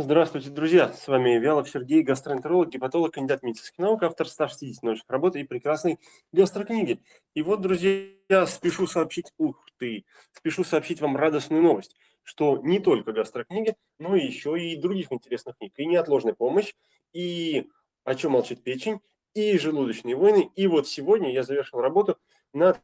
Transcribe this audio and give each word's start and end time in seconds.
Здравствуйте, 0.00 0.50
друзья! 0.50 0.92
С 0.92 1.08
вами 1.08 1.40
Вялов 1.40 1.68
Сергей, 1.68 2.02
гастроэнтеролог, 2.02 2.68
гепатолог, 2.68 3.14
кандидат 3.14 3.42
медицинских 3.42 3.78
наук, 3.78 4.04
автор 4.04 4.28
160 4.28 4.84
научных 4.84 5.10
работ 5.10 5.34
и 5.34 5.42
прекрасной 5.42 5.98
гастрокниги. 6.30 7.00
И 7.34 7.42
вот, 7.42 7.62
друзья, 7.62 8.46
спешу 8.46 8.86
сообщить, 8.86 9.32
ух 9.38 9.66
ты, 9.76 10.04
спешу 10.30 10.62
сообщить 10.62 11.00
вам 11.00 11.16
радостную 11.16 11.64
новость, 11.64 11.96
что 12.22 12.58
не 12.58 12.78
только 12.78 13.10
гастрокниги, 13.10 13.74
но 13.98 14.14
еще 14.14 14.56
и 14.56 14.76
других 14.76 15.10
интересных 15.10 15.58
книг. 15.58 15.72
И 15.76 15.84
неотложная 15.84 16.34
помощь, 16.34 16.74
и 17.12 17.68
о 18.04 18.14
чем 18.14 18.32
молчит 18.32 18.62
печень, 18.62 19.00
и 19.34 19.58
желудочные 19.58 20.14
войны. 20.14 20.48
И 20.54 20.68
вот 20.68 20.86
сегодня 20.86 21.32
я 21.32 21.42
завершил 21.42 21.80
работу 21.80 22.16
над 22.52 22.80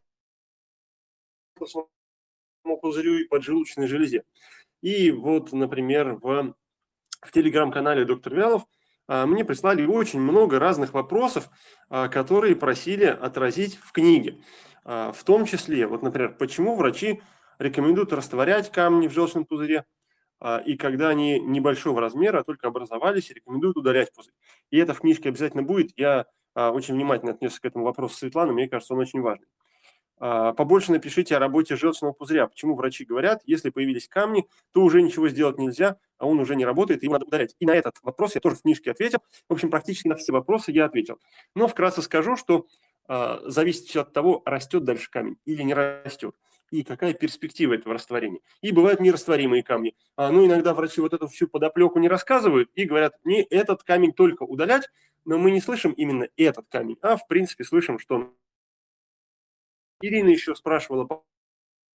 пузырю 2.64 3.18
и 3.18 3.28
поджелудочной 3.28 3.86
железе. 3.86 4.24
И 4.82 5.12
вот, 5.12 5.52
например, 5.52 6.14
в 6.20 6.56
в 7.24 7.32
телеграм-канале 7.32 8.04
«Доктор 8.04 8.34
Вялов» 8.34 8.64
а, 9.06 9.26
мне 9.26 9.44
прислали 9.44 9.84
очень 9.84 10.20
много 10.20 10.58
разных 10.58 10.94
вопросов, 10.94 11.50
а, 11.88 12.08
которые 12.08 12.56
просили 12.56 13.04
отразить 13.04 13.76
в 13.76 13.92
книге. 13.92 14.40
А, 14.84 15.12
в 15.12 15.24
том 15.24 15.44
числе, 15.44 15.86
вот, 15.86 16.02
например, 16.02 16.36
почему 16.38 16.76
врачи 16.76 17.20
рекомендуют 17.58 18.12
растворять 18.12 18.70
камни 18.70 19.08
в 19.08 19.12
желчном 19.12 19.44
пузыре, 19.44 19.84
и 20.66 20.76
когда 20.76 21.08
они 21.08 21.38
небольшого 21.40 22.00
размера, 22.00 22.42
только 22.42 22.66
образовались, 22.66 23.30
рекомендуют 23.30 23.76
удалять 23.78 24.12
пузырь. 24.12 24.34
И 24.70 24.76
это 24.76 24.92
в 24.92 25.00
книжке 25.00 25.30
обязательно 25.30 25.62
будет. 25.62 25.92
Я 25.96 26.26
очень 26.54 26.94
внимательно 26.94 27.30
отнесся 27.30 27.60
к 27.60 27.64
этому 27.64 27.84
вопросу 27.84 28.16
Светланы, 28.16 28.52
мне 28.52 28.68
кажется, 28.68 28.92
он 28.92 29.00
очень 29.00 29.22
важный. 29.22 29.46
Побольше 30.18 30.92
напишите 30.92 31.36
о 31.36 31.38
работе 31.38 31.76
желчного 31.76 32.12
пузыря. 32.12 32.46
Почему 32.46 32.74
врачи 32.74 33.04
говорят, 33.04 33.42
если 33.46 33.70
появились 33.70 34.08
камни, 34.08 34.46
то 34.72 34.82
уже 34.82 35.02
ничего 35.02 35.28
сделать 35.28 35.58
нельзя, 35.58 35.98
а 36.18 36.26
он 36.26 36.38
уже 36.38 36.56
не 36.56 36.64
работает, 36.64 37.02
и 37.02 37.06
его 37.06 37.14
надо 37.14 37.26
удалять. 37.26 37.56
И 37.58 37.66
на 37.66 37.74
этот 37.74 37.96
вопрос 38.02 38.34
я 38.34 38.40
тоже 38.40 38.56
в 38.56 38.62
книжке 38.62 38.90
ответил. 38.90 39.18
В 39.48 39.52
общем, 39.52 39.70
практически 39.70 40.08
на 40.08 40.14
все 40.14 40.32
вопросы 40.32 40.72
я 40.72 40.84
ответил. 40.84 41.18
Но 41.54 41.66
вкратце 41.66 42.00
скажу, 42.00 42.36
что 42.36 42.66
э, 43.08 43.38
зависит 43.44 43.84
все 43.84 44.02
от 44.02 44.12
того, 44.12 44.42
растет 44.44 44.84
дальше 44.84 45.10
камень 45.10 45.36
или 45.44 45.62
не 45.62 45.74
растет. 45.74 46.34
И 46.70 46.82
какая 46.82 47.12
перспектива 47.12 47.74
этого 47.74 47.94
растворения. 47.94 48.40
И 48.62 48.72
бывают 48.72 49.00
нерастворимые 49.00 49.62
камни. 49.62 49.94
А, 50.16 50.30
ну, 50.30 50.46
иногда 50.46 50.74
врачи 50.74 51.00
вот 51.00 51.12
эту 51.12 51.28
всю 51.28 51.46
подоплеку 51.46 51.98
не 51.98 52.08
рассказывают 52.08 52.70
и 52.74 52.84
говорят, 52.84 53.14
не 53.24 53.42
этот 53.42 53.82
камень 53.82 54.12
только 54.12 54.44
удалять, 54.44 54.88
но 55.24 55.38
мы 55.38 55.50
не 55.50 55.60
слышим 55.60 55.92
именно 55.92 56.28
этот 56.36 56.66
камень, 56.68 56.98
а 57.02 57.16
в 57.16 57.26
принципе 57.28 57.64
слышим, 57.64 57.98
что 57.98 58.32
Ирина 60.04 60.28
еще 60.28 60.54
спрашивала 60.54 61.04
по, 61.04 61.24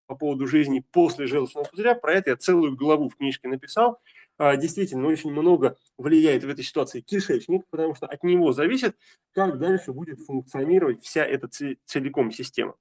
по 0.07 0.15
поводу 0.15 0.47
жизни 0.47 0.83
после 0.91 1.27
желчного 1.27 1.65
пузыря. 1.65 1.93
Про 1.93 2.15
это 2.15 2.31
я 2.31 2.37
целую 2.37 2.75
главу 2.75 3.07
в 3.09 3.17
книжке 3.17 3.47
написал. 3.47 3.99
А, 4.39 4.55
действительно, 4.55 5.07
очень 5.07 5.31
много 5.31 5.77
влияет 5.97 6.43
в 6.43 6.49
этой 6.49 6.63
ситуации 6.63 7.01
кишечник, 7.01 7.65
потому 7.69 7.93
что 7.93 8.07
от 8.07 8.23
него 8.23 8.51
зависит, 8.51 8.97
как 9.33 9.59
дальше 9.59 9.93
будет 9.93 10.19
функционировать 10.21 11.03
вся 11.03 11.23
эта 11.23 11.47
целиком 11.85 12.31
система. 12.31 12.75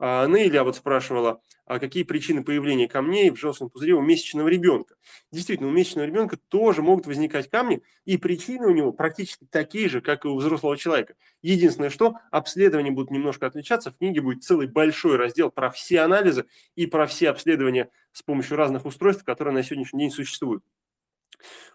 А, 0.00 0.26
Нейля 0.28 0.62
вот 0.62 0.76
спрашивала, 0.76 1.40
а 1.66 1.80
какие 1.80 2.04
причины 2.04 2.44
появления 2.44 2.88
камней 2.88 3.30
в 3.30 3.36
желчном 3.36 3.68
пузыре 3.68 3.94
у 3.94 4.00
месячного 4.00 4.46
ребенка. 4.46 4.94
Действительно, 5.32 5.68
у 5.68 5.72
месячного 5.72 6.06
ребенка 6.06 6.38
тоже 6.48 6.82
могут 6.82 7.06
возникать 7.06 7.50
камни, 7.50 7.82
и 8.04 8.16
причины 8.16 8.66
у 8.68 8.70
него 8.70 8.92
практически 8.92 9.44
такие 9.50 9.88
же, 9.88 10.00
как 10.00 10.24
и 10.24 10.28
у 10.28 10.36
взрослого 10.36 10.76
человека. 10.76 11.14
Единственное, 11.42 11.90
что 11.90 12.14
обследования 12.30 12.92
будут 12.92 13.10
немножко 13.10 13.46
отличаться. 13.46 13.90
В 13.90 13.98
книге 13.98 14.20
будет 14.20 14.44
целый 14.44 14.68
большой 14.68 15.16
раздел 15.16 15.50
про 15.50 15.68
все 15.68 16.00
анализы 16.00 16.46
и 16.76 16.86
про 16.86 17.06
все 17.06 17.30
обследования 17.30 17.90
с 18.12 18.22
помощью 18.22 18.56
разных 18.56 18.86
устройств, 18.86 19.24
которые 19.24 19.52
на 19.52 19.62
сегодняшний 19.64 20.00
день 20.00 20.10
существуют. 20.10 20.62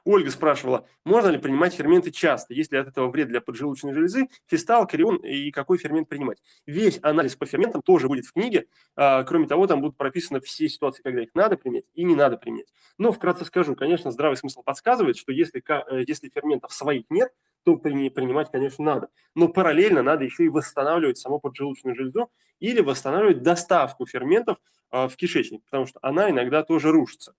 Ольга 0.06 0.32
спрашивала, 0.32 0.86
можно 1.06 1.30
ли 1.30 1.38
принимать 1.38 1.74
ферменты 1.74 2.12
часто, 2.12 2.54
если 2.54 2.76
от 2.76 2.90
этого 2.90 3.10
вред 3.10 3.30
для 3.30 3.40
поджелудочной 3.40 3.94
железы, 3.94 4.28
фистал, 4.48 4.86
карион 4.86 5.18
и 5.18 5.52
какой 5.52 5.78
фермент 5.78 6.10
принимать. 6.10 6.40
Весь 6.66 7.00
анализ 7.02 7.36
по 7.36 7.46
ферментам 7.46 7.82
тоже 7.82 8.08
будет 8.08 8.26
в 8.26 8.34
книге. 8.34 8.68
А, 8.96 9.24
кроме 9.24 9.48
того, 9.48 9.66
там 9.68 9.82
будут 9.82 9.98
прописаны 9.98 10.42
все 10.42 10.68
ситуации, 10.68 11.02
когда 11.02 11.24
их 11.24 11.30
надо 11.36 11.58
применять 11.58 11.86
и 11.94 12.04
не 12.04 12.16
надо 12.16 12.38
применять. 12.38 12.68
Но 12.98 13.12
вкратце 13.14 13.46
скажу, 13.46 13.76
конечно, 13.76 14.12
здравый 14.12 14.36
смысл 14.36 14.62
подсказывает, 14.62 15.18
что 15.18 15.32
если, 15.32 15.64
э, 15.66 16.04
если 16.06 16.30
ферментов 16.30 16.74
своих 16.74 17.06
нет, 17.10 17.32
то 17.64 17.78
принимать, 17.78 18.52
конечно, 18.52 18.84
надо. 18.84 19.08
Но 19.36 19.48
параллельно 19.48 20.04
надо 20.04 20.26
еще 20.26 20.44
и 20.44 20.50
восстанавливать 20.50 21.18
саму 21.18 21.40
поджелудочную 21.40 21.96
железу 21.96 22.30
или 22.60 22.82
восстанавливать 22.82 23.42
доставку 23.42 24.06
ферментов 24.06 24.58
а, 24.90 25.08
в 25.08 25.16
кишечник, 25.16 25.64
потому 25.64 25.88
что 25.88 26.00
она 26.02 26.30
иногда 26.30 26.64
тоже 26.64 26.92
рушится. 26.92 27.36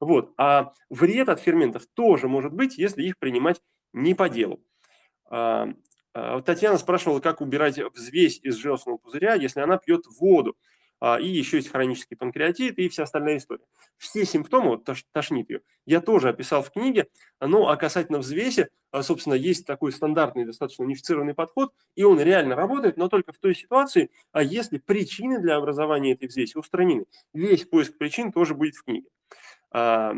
Вот. 0.00 0.34
А 0.36 0.72
вред 0.90 1.28
от 1.28 1.40
ферментов 1.40 1.86
тоже 1.94 2.28
может 2.28 2.52
быть, 2.52 2.78
если 2.78 3.02
их 3.02 3.18
принимать 3.18 3.60
не 3.92 4.14
по 4.14 4.28
делу. 4.28 4.60
А, 5.28 5.68
а, 6.12 6.40
Татьяна 6.42 6.78
спрашивала, 6.78 7.20
как 7.20 7.40
убирать 7.40 7.78
взвесь 7.94 8.38
из 8.42 8.56
желчного 8.56 8.98
пузыря, 8.98 9.34
если 9.34 9.60
она 9.60 9.78
пьет 9.78 10.04
воду. 10.18 10.56
А, 10.98 11.20
и 11.20 11.28
еще 11.28 11.58
есть 11.58 11.70
хронический 11.70 12.14
панкреатит 12.14 12.78
и 12.78 12.88
вся 12.88 13.02
остальная 13.02 13.36
история. 13.36 13.64
Все 13.98 14.24
симптомы, 14.24 14.70
вот 14.70 14.88
тошнит 15.12 15.50
ее, 15.50 15.60
я 15.84 16.00
тоже 16.00 16.30
описал 16.30 16.62
в 16.62 16.70
книге, 16.70 17.08
но 17.38 17.68
а 17.68 17.76
касательно 17.76 18.18
взвеси, 18.18 18.68
собственно, 19.02 19.34
есть 19.34 19.66
такой 19.66 19.92
стандартный, 19.92 20.46
достаточно 20.46 20.84
унифицированный 20.86 21.34
подход, 21.34 21.70
и 21.96 22.02
он 22.02 22.18
реально 22.18 22.56
работает, 22.56 22.96
но 22.96 23.08
только 23.08 23.32
в 23.32 23.38
той 23.38 23.54
ситуации, 23.54 24.10
а 24.32 24.42
если 24.42 24.78
причины 24.78 25.38
для 25.38 25.56
образования 25.56 26.12
этой 26.12 26.28
взвеси 26.28 26.56
устранены. 26.56 27.04
Весь 27.34 27.66
поиск 27.66 27.98
причин 27.98 28.32
тоже 28.32 28.54
будет 28.54 28.76
в 28.76 28.84
книге. 28.84 29.08
А, 29.76 30.14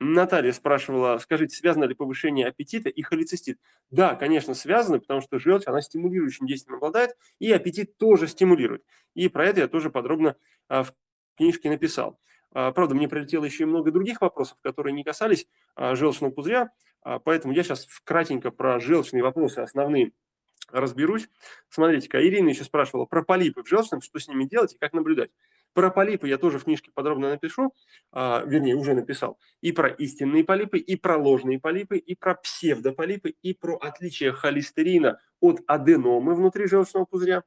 Наталья 0.00 0.52
спрашивала, 0.52 1.18
скажите, 1.18 1.54
связано 1.54 1.84
ли 1.84 1.94
повышение 1.94 2.48
аппетита 2.48 2.88
и 2.88 3.00
холецистит? 3.02 3.60
Да, 3.92 4.16
конечно, 4.16 4.54
связано, 4.54 4.98
потому 4.98 5.20
что 5.20 5.38
желчь, 5.38 5.66
она 5.66 5.80
стимулирующим 5.82 6.48
действием 6.48 6.78
обладает, 6.78 7.16
и 7.38 7.52
аппетит 7.52 7.96
тоже 7.96 8.26
стимулирует. 8.26 8.84
И 9.14 9.28
про 9.28 9.46
это 9.46 9.60
я 9.60 9.68
тоже 9.68 9.90
подробно 9.90 10.34
а, 10.68 10.82
в 10.82 10.92
книжке 11.36 11.70
написал. 11.70 12.18
А, 12.50 12.72
правда, 12.72 12.96
мне 12.96 13.08
прилетело 13.08 13.44
еще 13.44 13.62
и 13.62 13.66
много 13.66 13.92
других 13.92 14.20
вопросов, 14.20 14.58
которые 14.62 14.92
не 14.94 15.04
касались 15.04 15.46
желчного 15.76 16.32
пузыря, 16.32 16.70
поэтому 17.24 17.54
я 17.54 17.62
сейчас 17.62 17.86
кратенько 18.02 18.50
про 18.50 18.80
желчные 18.80 19.22
вопросы 19.22 19.60
основные 19.60 20.10
разберусь. 20.70 21.28
Смотрите-ка, 21.70 22.20
Ирина 22.26 22.48
еще 22.48 22.64
спрашивала 22.64 23.04
про 23.06 23.22
полипы 23.22 23.62
в 23.62 23.68
желчном, 23.68 24.00
что 24.00 24.18
с 24.18 24.28
ними 24.28 24.44
делать 24.44 24.74
и 24.74 24.78
как 24.78 24.92
наблюдать. 24.92 25.30
Про 25.78 25.92
полипы 25.92 26.26
я 26.26 26.38
тоже 26.38 26.58
в 26.58 26.64
книжке 26.64 26.90
подробно 26.92 27.30
напишу, 27.30 27.72
а, 28.10 28.42
вернее, 28.44 28.74
уже 28.74 28.94
написал. 28.94 29.38
И 29.60 29.70
про 29.70 29.88
истинные 29.90 30.42
полипы, 30.42 30.78
и 30.78 30.96
про 30.96 31.16
ложные 31.16 31.60
полипы, 31.60 31.98
и 31.98 32.16
про 32.16 32.34
псевдополипы, 32.34 33.36
и 33.42 33.54
про 33.54 33.76
отличие 33.76 34.32
холестерина 34.32 35.20
от 35.38 35.60
аденомы 35.68 36.34
внутри 36.34 36.66
желчного 36.66 37.04
пузыря. 37.04 37.44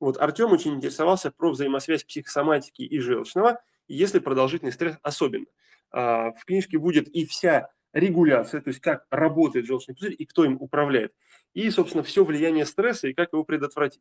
Вот 0.00 0.16
Артем 0.16 0.50
очень 0.52 0.76
интересовался 0.76 1.30
про 1.30 1.50
взаимосвязь 1.50 2.04
психосоматики 2.04 2.80
и 2.80 3.00
желчного, 3.00 3.60
если 3.86 4.18
продолжительный 4.18 4.72
стресс 4.72 4.96
особенно. 5.02 5.44
А, 5.90 6.32
в 6.32 6.46
книжке 6.46 6.78
будет 6.78 7.06
и 7.08 7.26
вся 7.26 7.68
регуляция, 7.92 8.62
то 8.62 8.68
есть 8.68 8.80
как 8.80 9.04
работает 9.10 9.66
желчный 9.66 9.94
пузырь 9.94 10.16
и 10.18 10.24
кто 10.24 10.46
им 10.46 10.56
управляет. 10.58 11.12
И, 11.52 11.68
собственно, 11.68 12.02
все 12.02 12.24
влияние 12.24 12.64
стресса 12.64 13.08
и 13.08 13.12
как 13.12 13.34
его 13.34 13.44
предотвратить. 13.44 14.00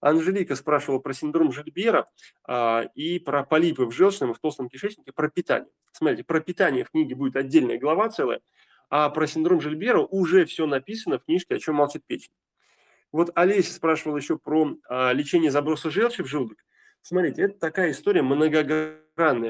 Анжелика 0.00 0.56
спрашивала 0.56 0.98
про 0.98 1.12
синдром 1.12 1.52
Жильбера 1.52 2.06
а, 2.46 2.82
и 2.94 3.18
про 3.18 3.44
полипы 3.44 3.84
в 3.84 3.92
желчном 3.92 4.32
и 4.32 4.34
в 4.34 4.38
толстом 4.38 4.68
кишечнике, 4.68 5.12
про 5.12 5.28
питание. 5.28 5.70
Смотрите, 5.92 6.24
про 6.24 6.40
питание 6.40 6.84
в 6.84 6.90
книге 6.90 7.14
будет 7.14 7.36
отдельная 7.36 7.78
глава 7.78 8.08
целая, 8.08 8.40
а 8.88 9.08
про 9.10 9.26
синдром 9.26 9.60
Жильбера 9.60 10.00
уже 10.00 10.44
все 10.46 10.66
написано 10.66 11.18
в 11.18 11.24
книжке 11.24 11.56
«О 11.56 11.58
чем 11.58 11.76
молчит 11.76 12.02
печень». 12.06 12.32
Вот 13.12 13.30
Олеся 13.34 13.74
спрашивала 13.74 14.16
еще 14.16 14.38
про 14.38 14.76
а, 14.88 15.12
лечение 15.12 15.50
заброса 15.50 15.90
желчи 15.90 16.22
в 16.22 16.26
желудок. 16.26 16.58
Смотрите, 17.02 17.42
это 17.42 17.58
такая 17.58 17.90
история 17.92 18.22
многогранная 18.22 19.00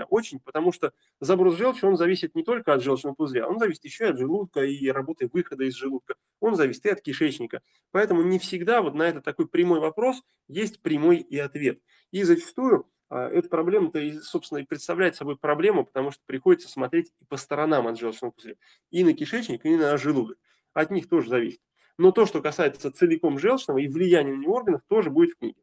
очень, 0.09 0.41
потому 0.41 0.73
что 0.73 0.93
заброс 1.21 1.57
желчи, 1.57 1.85
он 1.85 1.97
зависит 1.97 2.35
не 2.35 2.43
только 2.43 2.73
от 2.73 2.83
желчного 2.83 3.15
пузыря, 3.15 3.49
он 3.49 3.59
зависит 3.59 3.85
еще 3.85 4.07
и 4.07 4.09
от 4.09 4.19
желудка 4.19 4.65
и 4.65 4.89
работы 4.89 5.29
выхода 5.33 5.65
из 5.65 5.75
желудка, 5.75 6.15
он 6.41 6.57
зависит 6.57 6.87
и 6.87 6.91
от 6.91 7.01
кишечника. 7.01 7.63
Поэтому 7.91 8.23
не 8.23 8.39
всегда 8.39 8.83
вот 8.83 8.95
на 8.95 9.05
этот 9.05 9.25
такой 9.25 9.49
прямой 9.49 9.81
вопрос 9.81 10.23
есть 10.49 10.81
прямой 10.81 11.19
и 11.19 11.39
ответ. 11.39 11.81
И 12.11 12.23
зачастую 12.23 12.87
а, 13.09 13.29
эта 13.29 13.49
проблема-то, 13.49 14.01
собственно, 14.23 14.59
и 14.59 14.65
представляет 14.65 15.17
собой 15.17 15.37
проблему, 15.37 15.85
потому 15.85 16.11
что 16.11 16.23
приходится 16.27 16.69
смотреть 16.69 17.13
и 17.21 17.25
по 17.25 17.37
сторонам 17.37 17.87
от 17.87 17.99
желчного 17.99 18.31
пузыря, 18.31 18.55
и 18.91 19.05
на 19.05 19.13
кишечник, 19.13 19.65
и 19.67 19.77
на 19.77 19.97
желудок. 19.97 20.39
От 20.73 20.91
них 20.91 21.09
тоже 21.09 21.29
зависит. 21.29 21.61
Но 21.99 22.13
то, 22.13 22.25
что 22.25 22.41
касается 22.41 22.91
целиком 22.91 23.39
желчного 23.39 23.79
и 23.79 23.89
влияния 23.89 24.33
на 24.33 24.41
него 24.41 24.55
органов, 24.55 24.83
тоже 24.89 25.11
будет 25.11 25.33
в 25.33 25.39
книге. 25.39 25.61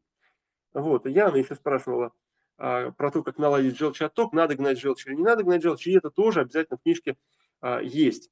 Вот, 0.72 1.06
Яна 1.06 1.36
еще 1.36 1.54
спрашивала 1.54 2.12
про 2.58 3.10
то, 3.12 3.22
как 3.22 3.38
наладить 3.38 3.78
желчеотток, 3.78 4.32
надо 4.32 4.56
гнать 4.56 4.78
желчь 4.78 5.06
или 5.06 5.14
не 5.14 5.22
надо 5.22 5.44
гнать 5.44 5.62
желчь, 5.62 5.86
и 5.86 5.96
это 5.96 6.10
тоже 6.10 6.40
обязательно 6.40 6.76
в 6.76 6.82
книжке 6.82 7.16
а, 7.60 7.80
есть. 7.80 8.30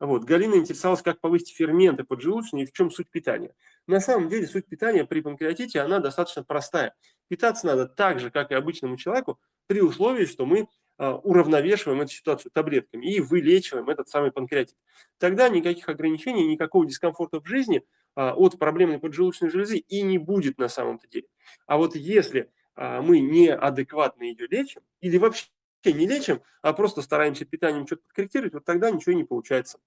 Вот. 0.00 0.24
Галина 0.24 0.56
интересовалась, 0.56 1.02
как 1.02 1.20
повысить 1.20 1.56
ферменты 1.56 2.04
поджелудочные 2.04 2.64
и 2.64 2.66
в 2.66 2.72
чем 2.72 2.90
суть 2.90 3.08
питания. 3.08 3.54
На 3.86 4.00
самом 4.00 4.28
деле 4.28 4.46
суть 4.46 4.66
питания 4.66 5.04
при 5.04 5.20
панкреатите, 5.20 5.80
она 5.80 6.00
достаточно 6.00 6.44
простая. 6.44 6.94
Питаться 7.28 7.66
надо 7.66 7.86
так 7.86 8.20
же, 8.20 8.30
как 8.30 8.50
и 8.50 8.54
обычному 8.54 8.96
человеку, 8.96 9.40
при 9.66 9.80
условии, 9.80 10.24
что 10.24 10.44
мы 10.44 10.68
уравновешиваем 10.98 12.00
эту 12.00 12.10
ситуацию 12.10 12.50
таблетками 12.50 13.06
и 13.06 13.20
вылечиваем 13.20 13.88
этот 13.88 14.08
самый 14.08 14.32
панкреатит. 14.32 14.76
Тогда 15.18 15.48
никаких 15.48 15.88
ограничений, 15.88 16.48
никакого 16.48 16.84
дискомфорта 16.84 17.40
в 17.40 17.46
жизни 17.46 17.84
от 18.16 18.58
проблемной 18.58 18.98
поджелудочной 18.98 19.50
железы 19.50 19.78
и 19.78 20.02
не 20.02 20.18
будет 20.18 20.58
на 20.58 20.68
самом-то 20.68 21.06
деле. 21.06 21.28
А 21.66 21.76
вот 21.76 21.94
если 21.94 22.50
мы 22.78 23.18
неадекватно 23.18 24.22
ее 24.22 24.46
лечим 24.46 24.82
или 25.00 25.18
вообще 25.18 25.48
не 25.84 26.06
лечим, 26.06 26.42
а 26.62 26.72
просто 26.72 27.02
стараемся 27.02 27.44
питанием 27.44 27.86
что-то 27.86 28.02
подкорректировать, 28.02 28.54
вот 28.54 28.64
тогда 28.64 28.90
ничего 28.90 29.14
не 29.14 29.24
получается. 29.24 29.78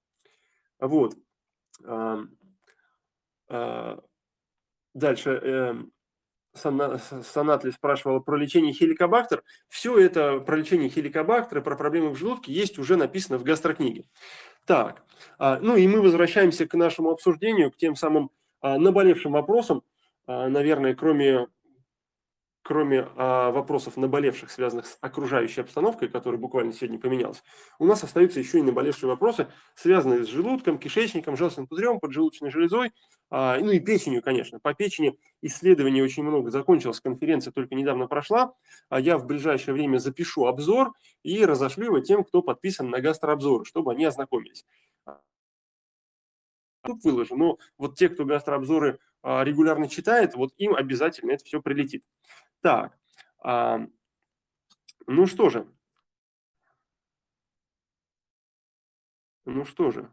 Вот. 0.79 1.15
Дальше. 4.93 5.29
Эм, 5.29 5.91
Санатли 6.53 7.71
спрашивала 7.71 8.19
про 8.19 8.35
лечение 8.35 8.73
хеликобактер. 8.73 9.41
Все 9.69 9.97
это 9.97 10.39
про 10.39 10.57
лечение 10.57 10.89
хеликобактера, 10.89 11.61
про 11.61 11.77
проблемы 11.77 12.09
в 12.09 12.17
желудке 12.17 12.51
есть 12.51 12.77
уже 12.77 12.97
написано 12.97 13.37
в 13.37 13.44
гастрокниге. 13.44 14.03
Так, 14.65 15.03
а, 15.37 15.59
ну 15.61 15.77
и 15.77 15.87
мы 15.87 16.01
возвращаемся 16.01 16.67
к 16.67 16.73
нашему 16.73 17.09
обсуждению, 17.09 17.71
к 17.71 17.77
тем 17.77 17.95
самым 17.95 18.31
а, 18.59 18.77
наболевшим 18.77 19.31
вопросам. 19.31 19.83
А, 20.27 20.49
наверное, 20.49 20.94
кроме 20.94 21.47
кроме 22.63 23.07
а, 23.15 23.51
вопросов 23.51 23.97
наболевших, 23.97 24.51
связанных 24.51 24.85
с 24.85 24.97
окружающей 25.01 25.61
обстановкой, 25.61 26.09
которая 26.09 26.39
буквально 26.39 26.73
сегодня 26.73 26.99
поменялась, 26.99 27.43
у 27.79 27.85
нас 27.85 28.03
остаются 28.03 28.39
еще 28.39 28.59
и 28.59 28.61
наболевшие 28.61 29.09
вопросы, 29.09 29.47
связанные 29.75 30.23
с 30.23 30.27
желудком, 30.27 30.77
кишечником, 30.77 31.37
желчным 31.37 31.67
пузырем, 31.67 31.99
поджелудочной 31.99 32.51
железой, 32.51 32.91
а, 33.29 33.57
ну 33.59 33.71
и 33.71 33.79
печенью, 33.79 34.21
конечно. 34.21 34.59
По 34.59 34.73
печени 34.73 35.17
исследований 35.41 36.01
очень 36.01 36.23
много 36.23 36.51
закончилось, 36.51 36.99
конференция 36.99 37.51
только 37.51 37.75
недавно 37.75 38.07
прошла. 38.07 38.53
А 38.89 38.99
я 38.99 39.17
в 39.17 39.25
ближайшее 39.25 39.73
время 39.73 39.97
запишу 39.97 40.45
обзор 40.45 40.93
и 41.23 41.45
разошлю 41.45 41.85
его 41.85 41.99
тем, 42.01 42.23
кто 42.23 42.41
подписан 42.41 42.89
на 42.89 42.99
гастрообзоры, 42.99 43.63
чтобы 43.65 43.93
они 43.93 44.05
ознакомились. 44.05 44.65
Тут 46.83 47.04
выложу, 47.04 47.36
но 47.36 47.60
вот 47.78 47.95
те, 47.95 48.10
кто 48.10 48.25
гастрообзоры 48.25 49.00
а, 49.22 49.44
регулярно 49.44 49.88
читает, 49.88 50.33
вот 50.36 50.54
им 50.57 50.74
обязательно 50.75 51.31
это 51.31 51.44
все 51.45 51.62
прилетит. 51.62 52.04
Так, 52.62 52.98
а, 53.39 53.81
ну 55.06 55.28
что 55.28 55.50
же. 55.50 55.68
Ну 59.45 59.63
что 59.66 59.92
же. 59.92 60.10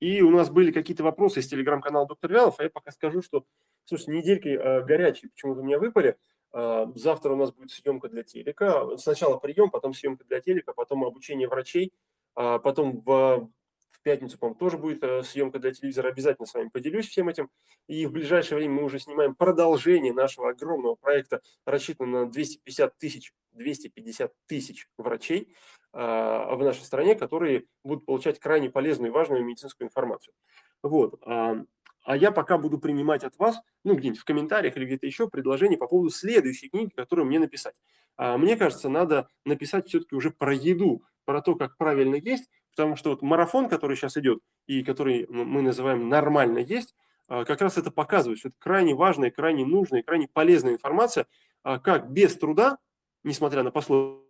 И 0.00 0.22
у 0.22 0.30
нас 0.30 0.50
были 0.50 0.72
какие-то 0.72 1.04
вопросы 1.04 1.40
из 1.40 1.48
телеграм-канала 1.48 2.06
Доктор 2.06 2.32
Вялов, 2.32 2.58
а 2.58 2.64
я 2.64 2.70
пока 2.70 2.90
скажу, 2.92 3.22
что, 3.22 3.44
слушайте, 3.84 4.12
недельки 4.12 4.48
э, 4.48 4.84
горячие 4.84 5.30
почему-то 5.30 5.60
у 5.60 5.64
меня 5.64 5.78
выпали. 5.78 6.16
Э, 6.52 6.86
завтра 6.96 7.32
у 7.32 7.36
нас 7.36 7.52
будет 7.52 7.70
съемка 7.70 8.08
для 8.08 8.24
телека. 8.24 8.96
Сначала 8.96 9.38
прием, 9.38 9.70
потом 9.70 9.94
съемка 9.94 10.24
для 10.24 10.40
телека, 10.40 10.72
потом 10.72 11.04
обучение 11.04 11.48
врачей, 11.48 11.92
потом 12.34 13.00
в 13.02 13.50
пятницу, 14.00 14.38
по-моему, 14.38 14.58
тоже 14.58 14.78
будет 14.78 15.02
э, 15.02 15.22
съемка 15.22 15.58
для 15.58 15.72
телевизора. 15.72 16.08
Обязательно 16.08 16.46
с 16.46 16.54
вами 16.54 16.68
поделюсь 16.68 17.08
всем 17.08 17.28
этим. 17.28 17.50
И 17.88 18.06
в 18.06 18.12
ближайшее 18.12 18.56
время 18.58 18.74
мы 18.74 18.84
уже 18.84 18.98
снимаем 18.98 19.34
продолжение 19.34 20.12
нашего 20.12 20.50
огромного 20.50 20.94
проекта, 20.94 21.42
рассчитанного 21.66 22.24
на 22.24 22.30
250 22.30 22.96
тысяч 22.96 23.32
250 23.52 24.32
тысяч 24.46 24.88
врачей 24.96 25.54
э, 25.92 25.98
в 25.98 26.58
нашей 26.62 26.84
стране, 26.84 27.14
которые 27.14 27.66
будут 27.84 28.06
получать 28.06 28.40
крайне 28.40 28.70
полезную 28.70 29.10
и 29.10 29.14
важную 29.14 29.44
медицинскую 29.44 29.88
информацию. 29.88 30.34
Вот. 30.82 31.20
А, 31.26 31.64
а 32.04 32.16
я 32.16 32.32
пока 32.32 32.58
буду 32.58 32.78
принимать 32.78 33.24
от 33.24 33.38
вас, 33.38 33.60
ну, 33.84 33.94
где-нибудь 33.94 34.20
в 34.20 34.24
комментариях 34.24 34.76
или 34.76 34.86
где-то 34.86 35.06
еще, 35.06 35.28
предложения 35.28 35.76
по 35.76 35.86
поводу 35.86 36.10
следующей 36.10 36.68
книги, 36.68 36.90
которую 36.90 37.26
мне 37.26 37.38
написать. 37.38 37.76
А, 38.16 38.36
мне 38.38 38.56
кажется, 38.56 38.88
надо 38.88 39.28
написать 39.44 39.88
все-таки 39.88 40.14
уже 40.14 40.30
про 40.30 40.54
еду, 40.54 41.04
про 41.24 41.40
то, 41.40 41.54
как 41.54 41.76
правильно 41.76 42.16
есть, 42.16 42.48
Потому 42.74 42.96
что 42.96 43.10
вот 43.10 43.22
марафон, 43.22 43.68
который 43.68 43.96
сейчас 43.96 44.16
идет, 44.16 44.40
и 44.66 44.82
который 44.82 45.26
мы 45.28 45.62
называем 45.62 46.08
«нормально 46.08 46.58
есть», 46.58 46.94
а, 47.28 47.44
как 47.44 47.60
раз 47.60 47.78
это 47.78 47.90
показывает, 47.90 48.38
что 48.38 48.48
это 48.48 48.56
крайне 48.58 48.94
важная, 48.94 49.30
крайне 49.30 49.64
нужная, 49.64 50.02
крайне 50.02 50.28
полезная 50.32 50.74
информация, 50.74 51.26
а, 51.62 51.78
как 51.78 52.10
без 52.10 52.36
труда, 52.36 52.78
несмотря 53.24 53.62
на 53.62 53.70
пословие, 53.70 54.22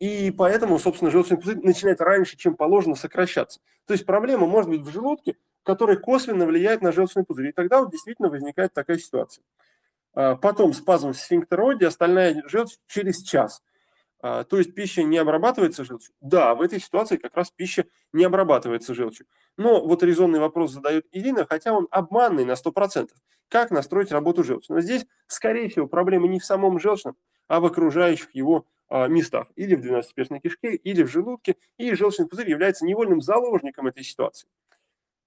И 0.00 0.30
поэтому, 0.32 0.78
собственно, 0.78 1.10
желчный 1.10 1.38
пузырь 1.38 1.58
начинает 1.62 2.00
раньше, 2.00 2.36
чем 2.36 2.56
положено, 2.56 2.94
сокращаться. 2.94 3.60
То 3.86 3.94
есть 3.94 4.04
проблема 4.04 4.46
может 4.46 4.68
быть 4.70 4.82
в 4.82 4.90
желудке, 4.92 5.36
которая 5.62 5.96
косвенно 5.96 6.46
влияет 6.46 6.82
на 6.82 6.92
желчный 6.92 7.24
пузырь. 7.24 7.48
И 7.48 7.52
тогда 7.52 7.80
вот 7.80 7.90
действительно 7.90 8.28
возникает 8.28 8.72
такая 8.74 8.98
ситуация. 8.98 9.42
А, 10.14 10.36
потом 10.36 10.72
спазм 10.72 11.12
сфинктероиде, 11.12 11.86
остальная 11.86 12.42
желчь 12.46 12.76
через 12.86 13.22
час. 13.22 13.62
А, 14.20 14.44
то 14.44 14.58
есть 14.58 14.74
пища 14.74 15.02
не 15.02 15.18
обрабатывается 15.18 15.84
желчью? 15.84 16.14
Да, 16.20 16.54
в 16.54 16.62
этой 16.62 16.80
ситуации 16.80 17.16
как 17.16 17.34
раз 17.34 17.50
пища 17.50 17.84
не 18.12 18.24
обрабатывается 18.24 18.94
желчью. 18.94 19.26
Но 19.56 19.84
вот 19.84 20.02
резонный 20.02 20.40
вопрос 20.40 20.72
задает 20.72 21.06
Ирина, 21.12 21.44
хотя 21.44 21.72
он 21.72 21.88
обманный 21.90 22.44
на 22.44 22.52
100%. 22.52 23.10
Как 23.48 23.70
настроить 23.70 24.12
работу 24.12 24.42
желчи? 24.42 24.72
Но 24.72 24.80
здесь, 24.80 25.06
скорее 25.26 25.68
всего, 25.68 25.86
проблема 25.86 26.26
не 26.26 26.40
в 26.40 26.44
самом 26.44 26.80
желчном, 26.80 27.16
а 27.48 27.60
в 27.60 27.66
окружающих 27.66 28.34
его 28.34 28.66
а, 28.88 29.08
местах. 29.08 29.48
Или 29.56 29.74
в 29.74 29.80
двенадцатиперстной 29.80 30.40
кишке, 30.40 30.74
или 30.74 31.02
в 31.02 31.08
желудке. 31.08 31.56
И 31.76 31.92
желчный 31.94 32.26
пузырь 32.26 32.48
является 32.48 32.86
невольным 32.86 33.20
заложником 33.20 33.88
этой 33.88 34.04
ситуации. 34.04 34.48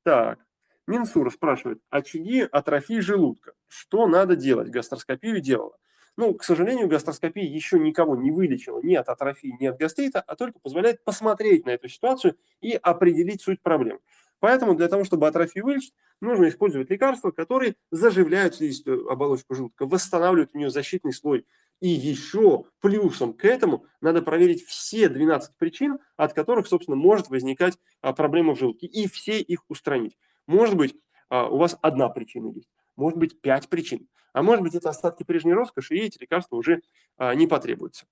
Так, 0.04 0.40
Минсур 0.88 1.32
спрашивает, 1.32 1.80
очаги 1.90 2.48
атрофии 2.50 3.02
желудка. 3.02 3.52
Что 3.68 4.08
надо 4.08 4.36
делать? 4.38 4.70
Гастроскопию 4.70 5.42
делала. 5.42 5.78
Ну, 6.16 6.34
к 6.34 6.44
сожалению, 6.44 6.88
гастроскопия 6.88 7.44
еще 7.44 7.78
никого 7.78 8.16
не 8.16 8.32
вылечила 8.32 8.82
ни 8.82 8.96
от 8.96 9.08
атрофии, 9.10 9.56
ни 9.60 9.68
от 9.68 9.78
гастрита, 9.78 10.22
а 10.22 10.36
только 10.36 10.60
позволяет 10.60 11.04
посмотреть 11.04 11.66
на 11.66 11.72
эту 11.72 11.90
ситуацию 11.90 12.38
и 12.62 12.74
определить 12.74 13.42
суть 13.42 13.62
проблем. 13.62 14.00
Поэтому 14.40 14.76
для 14.76 14.88
того, 14.88 15.04
чтобы 15.04 15.28
атрофию 15.28 15.66
вылечить, 15.66 15.94
нужно 16.22 16.48
использовать 16.48 16.90
лекарства, 16.90 17.32
которые 17.32 17.76
заживляют 17.92 18.56
слизистую 18.56 19.10
оболочку 19.10 19.56
желудка, 19.56 19.86
восстанавливают 19.86 20.52
у 20.54 20.58
нее 20.58 20.70
защитный 20.70 21.14
слой. 21.14 21.46
И 21.80 21.90
еще 21.90 22.66
плюсом 22.82 23.34
к 23.34 23.46
этому 23.46 23.86
надо 24.02 24.22
проверить 24.22 24.64
все 24.66 25.10
12 25.10 25.58
причин, 25.58 26.00
от 26.16 26.34
которых, 26.34 26.68
собственно, 26.68 26.98
может 26.98 27.30
возникать 27.30 27.78
а, 28.02 28.14
проблема 28.14 28.56
в 28.56 28.60
желудке, 28.60 28.88
и 28.88 29.08
все 29.08 29.40
их 29.40 29.64
устранить. 29.68 30.18
Может 30.48 30.76
быть, 30.76 30.96
а, 31.30 31.48
у 31.48 31.58
вас 31.58 31.78
одна 31.82 32.10
причина 32.10 32.48
есть, 32.50 32.70
может 32.96 33.20
быть, 33.20 33.40
пять 33.42 33.70
причин, 33.70 34.08
а 34.34 34.42
может 34.42 34.64
быть, 34.64 34.74
это 34.74 34.90
остатки 34.90 35.24
прежней 35.24 35.54
роскоши, 35.54 35.96
и 35.96 36.00
эти 36.00 36.20
лекарства 36.20 36.56
уже 36.56 36.82
а, 37.18 37.36
не 37.36 37.46
потребуются. 37.46 38.08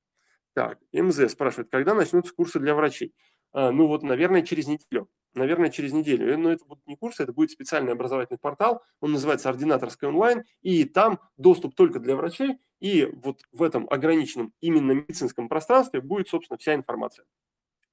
Так, 0.53 0.77
МЗ 0.93 1.31
спрашивает, 1.31 1.69
когда 1.69 1.95
начнутся 1.95 2.33
курсы 2.33 2.59
для 2.59 2.75
врачей? 2.75 3.13
Ну 3.53 3.87
вот, 3.87 4.03
наверное, 4.03 4.41
через 4.41 4.67
неделю. 4.67 5.09
Наверное, 5.33 5.69
через 5.69 5.91
неделю. 5.91 6.37
Но 6.37 6.51
это 6.51 6.65
будут 6.65 6.87
не 6.87 6.95
курсы, 6.95 7.23
это 7.23 7.33
будет 7.33 7.51
специальный 7.51 7.91
образовательный 7.91 8.37
портал. 8.37 8.81
Он 9.01 9.11
называется 9.11 9.49
«Ординаторский 9.49 10.07
онлайн». 10.07 10.43
И 10.61 10.85
там 10.85 11.19
доступ 11.37 11.75
только 11.75 11.99
для 11.99 12.15
врачей. 12.15 12.57
И 12.79 13.05
вот 13.05 13.41
в 13.51 13.63
этом 13.63 13.87
ограниченном 13.89 14.53
именно 14.61 14.91
медицинском 14.91 15.49
пространстве 15.49 16.01
будет, 16.01 16.27
собственно, 16.27 16.57
вся 16.57 16.75
информация. 16.75 17.25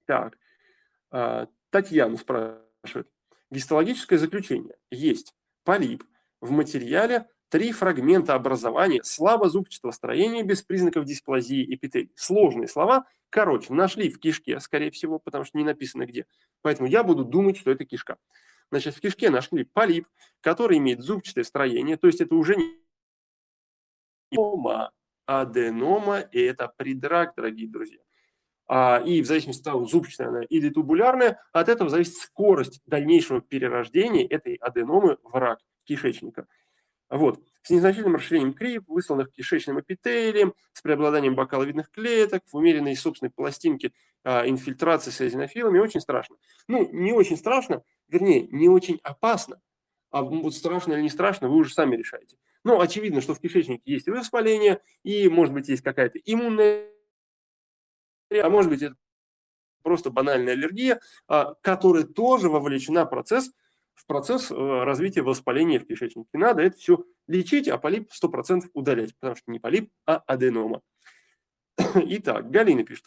Так, 0.06 0.36
Татьяна 1.70 2.16
спрашивает. 2.16 3.08
Гистологическое 3.50 4.18
заключение. 4.18 4.76
Есть 4.90 5.34
полип 5.64 6.04
в 6.40 6.50
материале 6.50 7.28
три 7.48 7.70
фрагмента 7.70 8.34
образования 8.34 9.04
слабозубчатого 9.04 9.90
строения 9.90 10.42
без 10.42 10.62
признаков 10.62 11.04
дисплазии 11.04 11.74
эпителий. 11.74 12.10
Сложные 12.14 12.66
слова. 12.66 13.06
Короче, 13.28 13.72
нашли 13.74 14.10
в 14.10 14.18
кишке, 14.18 14.58
скорее 14.58 14.90
всего, 14.90 15.18
потому 15.18 15.44
что 15.44 15.58
не 15.58 15.64
написано 15.64 16.06
где. 16.06 16.26
Поэтому 16.62 16.88
я 16.88 17.04
буду 17.04 17.24
думать, 17.24 17.58
что 17.58 17.70
это 17.70 17.84
кишка. 17.84 18.16
Значит, 18.70 18.94
в 18.96 19.00
кишке 19.00 19.28
нашли 19.28 19.64
полип, 19.64 20.08
который 20.40 20.78
имеет 20.78 21.00
зубчатое 21.00 21.44
строение, 21.44 21.98
то 21.98 22.06
есть 22.06 22.22
это 22.22 22.34
уже 22.34 22.56
не 22.56 22.81
аденома, 25.26 26.20
и 26.20 26.40
это 26.40 26.72
придрак, 26.76 27.34
дорогие 27.36 27.68
друзья. 27.68 28.00
А, 28.66 29.02
и 29.04 29.20
в 29.22 29.26
зависимости 29.26 29.60
от 29.60 29.64
того, 29.64 29.84
зубчатая 29.84 30.28
она 30.28 30.42
или 30.44 30.70
тубулярная, 30.70 31.38
от 31.52 31.68
этого 31.68 31.90
зависит 31.90 32.14
скорость 32.14 32.80
дальнейшего 32.86 33.40
перерождения 33.40 34.26
этой 34.26 34.54
аденомы 34.54 35.18
в 35.22 35.34
рак 35.34 35.58
кишечника. 35.84 36.46
Вот. 37.10 37.40
С 37.62 37.70
незначительным 37.70 38.16
расширением 38.16 38.54
крип, 38.54 38.88
высланных 38.88 39.30
кишечным 39.30 39.78
эпителием, 39.78 40.54
с 40.72 40.80
преобладанием 40.80 41.34
бокаловидных 41.34 41.90
клеток, 41.90 42.42
в 42.46 42.56
умеренной 42.56 42.96
собственной 42.96 43.30
пластинке 43.30 43.92
а, 44.24 44.48
инфильтрации 44.48 45.10
с 45.10 45.20
эзинофилами. 45.20 45.78
Очень 45.78 46.00
страшно. 46.00 46.36
Ну, 46.66 46.88
не 46.92 47.12
очень 47.12 47.36
страшно, 47.36 47.82
вернее, 48.08 48.48
не 48.48 48.68
очень 48.68 48.98
опасно. 49.02 49.60
А 50.10 50.22
вот 50.22 50.54
страшно 50.54 50.94
или 50.94 51.02
не 51.02 51.10
страшно, 51.10 51.48
вы 51.48 51.56
уже 51.56 51.72
сами 51.72 51.96
решаете. 51.96 52.36
Ну, 52.64 52.80
очевидно, 52.80 53.20
что 53.20 53.34
в 53.34 53.40
кишечнике 53.40 53.82
есть 53.84 54.08
воспаление, 54.08 54.80
и, 55.02 55.28
может 55.28 55.52
быть, 55.52 55.68
есть 55.68 55.82
какая-то 55.82 56.18
иммунная 56.24 56.88
а 58.40 58.48
может 58.48 58.70
быть, 58.70 58.82
это 58.82 58.96
просто 59.82 60.10
банальная 60.10 60.54
аллергия, 60.54 61.00
а, 61.28 61.54
которая 61.60 62.04
тоже 62.04 62.48
вовлечена 62.48 63.04
в 63.04 63.10
процесс 63.10 63.50
в 63.94 64.06
процесс 64.06 64.50
э, 64.50 64.54
развития 64.54 65.20
воспаления 65.20 65.78
в 65.78 65.86
кишечнике. 65.86 66.30
Надо 66.32 66.62
это 66.62 66.76
все 66.78 67.04
лечить, 67.26 67.68
а 67.68 67.76
полип 67.76 68.10
100% 68.10 68.70
удалять, 68.72 69.14
потому 69.16 69.36
что 69.36 69.50
не 69.50 69.58
полип, 69.58 69.92
а 70.06 70.16
аденома. 70.26 70.80
Итак, 71.76 72.50
Галина 72.50 72.84
пишет. 72.84 73.04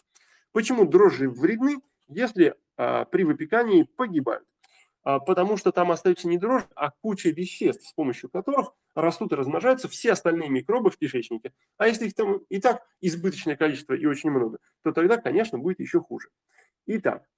Почему 0.52 0.86
дрожжи 0.86 1.28
вредны, 1.28 1.80
если 2.06 2.54
а, 2.76 3.04
при 3.04 3.24
выпекании 3.24 3.82
погибают? 3.82 4.46
А, 5.06 5.20
потому 5.20 5.56
что 5.56 5.70
там 5.70 5.92
остаются 5.92 6.26
не 6.26 6.36
дрожжи, 6.36 6.66
а 6.74 6.90
куча 6.90 7.30
веществ, 7.30 7.86
с 7.88 7.92
помощью 7.92 8.28
которых 8.28 8.72
растут 8.96 9.30
и 9.30 9.36
размножаются 9.36 9.86
все 9.86 10.10
остальные 10.10 10.48
микробы 10.48 10.90
в 10.90 10.98
кишечнике. 10.98 11.52
А 11.76 11.86
если 11.86 12.08
их 12.08 12.14
там 12.14 12.38
и 12.48 12.60
так 12.60 12.82
избыточное 13.00 13.54
количество 13.54 13.94
и 13.94 14.04
очень 14.04 14.32
много, 14.32 14.58
то 14.82 14.90
тогда, 14.90 15.16
конечно, 15.18 15.58
будет 15.58 15.78
еще 15.78 16.00
хуже. 16.00 16.30
Итак, 16.86 17.28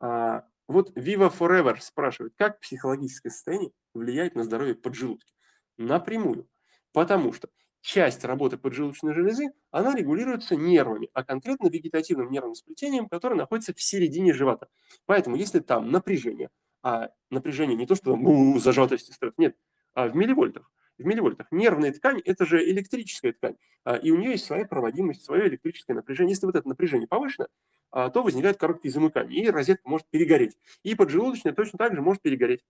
а, 0.00 0.44
вот 0.68 0.96
Viva 0.96 1.36
Forever 1.36 1.80
спрашивает, 1.80 2.34
как 2.36 2.60
психологическое 2.60 3.30
состояние 3.30 3.72
влияет 3.94 4.36
на 4.36 4.44
здоровье 4.44 4.76
поджелудки? 4.76 5.32
Напрямую. 5.76 6.48
Потому 6.92 7.32
что 7.32 7.48
часть 7.80 8.24
работы 8.24 8.58
поджелудочной 8.58 9.12
железы, 9.12 9.46
она 9.72 9.92
регулируется 9.96 10.54
нервами, 10.54 11.10
а 11.14 11.24
конкретно 11.24 11.66
вегетативным 11.66 12.30
нервным 12.30 12.54
сплетением, 12.54 13.08
которое 13.08 13.34
находится 13.34 13.74
в 13.74 13.82
середине 13.82 14.32
живота. 14.32 14.68
Поэтому 15.04 15.34
если 15.34 15.58
там 15.58 15.90
напряжение, 15.90 16.50
а 16.82 17.10
напряжение 17.30 17.76
не 17.76 17.86
то, 17.86 17.94
что 17.94 18.16
ну, 18.16 18.58
зажатость 18.58 19.08
и 19.08 19.12
стресс, 19.12 19.34
нет, 19.36 19.56
а 19.94 20.08
в 20.08 20.16
милливольтах. 20.16 20.70
В 20.98 21.04
милливольтах. 21.04 21.46
Нервная 21.52 21.92
ткань– 21.92 22.20
это 22.24 22.44
же 22.44 22.62
электрическая 22.68 23.32
ткань, 23.32 23.56
а, 23.84 23.96
и 23.96 24.10
у 24.10 24.16
нее 24.16 24.32
есть 24.32 24.44
своя 24.44 24.64
проводимость, 24.66 25.24
свое 25.24 25.48
электрическое 25.48 25.94
напряжение. 25.94 26.32
Если 26.32 26.46
вот 26.46 26.56
это 26.56 26.68
напряжение 26.68 27.06
повышено, 27.06 27.48
а, 27.90 28.10
то 28.10 28.22
возникает 28.22 28.58
короткие 28.58 28.92
замыкания, 28.92 29.44
и 29.44 29.48
розетка 29.48 29.88
может 29.88 30.08
перегореть. 30.08 30.56
И 30.82 30.94
поджелудочная 30.94 31.52
точно 31.52 31.78
так 31.78 31.94
же 31.94 32.02
может 32.02 32.22
перегореть. 32.22 32.64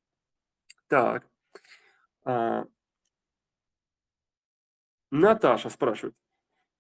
Так. 0.88 1.26
А, 2.24 2.66
Наташа 5.10 5.70
спрашивает, 5.70 6.14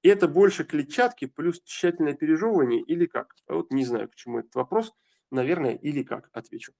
это 0.02 0.28
больше 0.28 0.64
клетчатки 0.64 1.26
плюс 1.26 1.60
тщательное 1.62 2.14
пережевывание 2.14 2.80
или 2.82 3.06
как? 3.06 3.34
Вот 3.48 3.70
не 3.70 3.84
знаю, 3.84 4.08
к 4.08 4.14
чему 4.14 4.40
этот 4.40 4.54
вопрос. 4.54 4.94
Наверное, 5.30 5.74
или 5.74 6.02
как, 6.02 6.30
отвечу. 6.32 6.72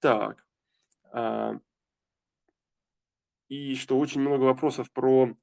Так. 0.00 0.46
А, 1.12 1.54
и 3.48 3.74
что 3.74 3.98
очень 3.98 4.20
много 4.20 4.44
вопросов 4.44 4.92
про 4.92 5.34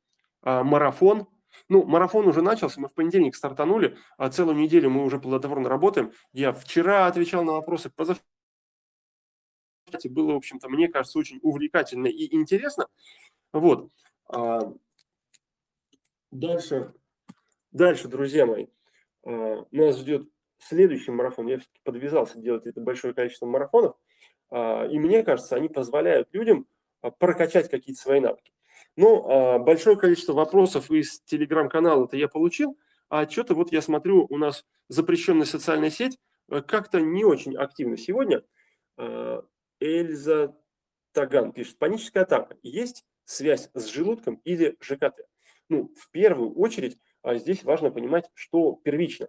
а, 0.42 0.64
марафон. 0.64 1.28
Ну, 1.70 1.86
марафон 1.86 2.28
уже 2.28 2.42
начался, 2.42 2.82
мы 2.82 2.90
в 2.90 2.94
понедельник 2.94 3.36
стартанули, 3.36 3.98
а 4.18 4.30
целую 4.30 4.58
неделю 4.58 4.90
мы 4.90 5.06
уже 5.06 5.20
плодотворно 5.20 5.70
работаем. 5.70 6.12
Я 6.34 6.52
вчера 6.52 7.08
отвечал 7.08 7.44
на 7.44 7.54
вопросы, 7.54 7.90
позавчера 7.90 8.26
было, 10.10 10.34
в 10.34 10.38
общем-то, 10.38 10.68
мне 10.68 10.88
кажется, 10.90 11.18
очень 11.18 11.40
увлекательно 11.42 12.08
и 12.08 12.34
интересно. 12.36 12.88
Вот. 13.54 13.90
А, 14.28 14.74
дальше, 16.32 16.94
дальше, 17.72 18.08
друзья 18.08 18.46
мои, 18.46 18.68
нас 19.24 19.98
ждет 19.98 20.28
следующий 20.58 21.12
марафон. 21.12 21.48
Я 21.48 21.60
подвязался 21.84 22.40
делать 22.40 22.68
это 22.68 22.82
большое 22.82 23.14
количество 23.14 23.46
марафонов. 23.46 23.96
А, 24.52 24.86
и 24.86 25.00
мне 25.00 25.24
кажется, 25.24 25.56
они 25.56 25.70
позволяют 25.70 26.30
людям 26.34 26.68
а, 27.02 27.12
прокачать 27.12 27.70
какие-то 27.70 28.02
свои 28.02 28.20
навыки. 28.20 28.54
Ну, 28.96 29.30
а, 29.30 29.60
большое 29.60 29.98
количество 29.98 30.34
вопросов 30.34 30.92
из 30.92 31.22
телеграм-канала-то 31.22 32.18
я 32.18 32.28
получил, 32.28 32.78
а 33.10 33.30
что-то 33.30 33.56
вот 33.56 33.72
я 33.72 33.82
смотрю, 33.82 34.26
у 34.30 34.38
нас 34.38 34.66
запрещенная 34.88 35.46
социальная 35.46 35.90
сеть 35.90 36.18
как-то 36.68 37.02
не 37.02 37.24
очень 37.24 37.56
активна 37.56 37.98
сегодня. 37.98 38.44
Эльза 39.80 40.56
Таган 41.12 41.52
пишет, 41.54 41.80
паническая 41.80 42.24
атака. 42.24 42.56
Есть 42.62 43.04
связь 43.26 43.70
с 43.74 43.88
желудком 43.88 44.36
или 44.44 44.78
ЖКТ? 44.80 45.22
Ну, 45.70 45.92
в 45.96 46.12
первую 46.12 46.54
очередь, 46.54 47.00
здесь 47.24 47.64
важно 47.64 47.90
понимать, 47.90 48.30
что 48.36 48.80
первично. 48.84 49.28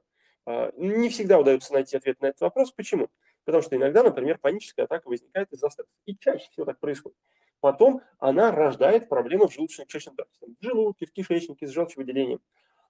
Не 0.77 1.09
всегда 1.09 1.39
удается 1.39 1.73
найти 1.73 1.97
ответ 1.97 2.21
на 2.21 2.27
этот 2.27 2.43
вопрос. 2.43 2.71
Почему? 2.71 3.09
Потому 3.47 3.63
что 3.63 3.77
иногда, 3.77 4.03
например, 4.03 4.39
паническая 4.39 4.87
атака 4.87 5.09
возникает 5.09 5.51
из-за 5.53 5.71
стресса. 5.71 5.89
И 6.05 6.17
чаще 6.19 6.49
всего 6.51 6.67
так 6.67 6.81
происходит. 6.81 7.17
Потом 7.61 8.03
она 8.19 8.51
рождает 8.51 9.09
проблемы 9.09 9.49
в 9.49 9.57
желудочно-кишечном 9.57 10.17
тракте. 10.17 10.47
В 10.61 10.65
желудке, 10.65 11.07
в 11.07 11.13
кишечнике, 11.13 11.67
с 11.67 11.71
желчевыделением. 11.71 12.41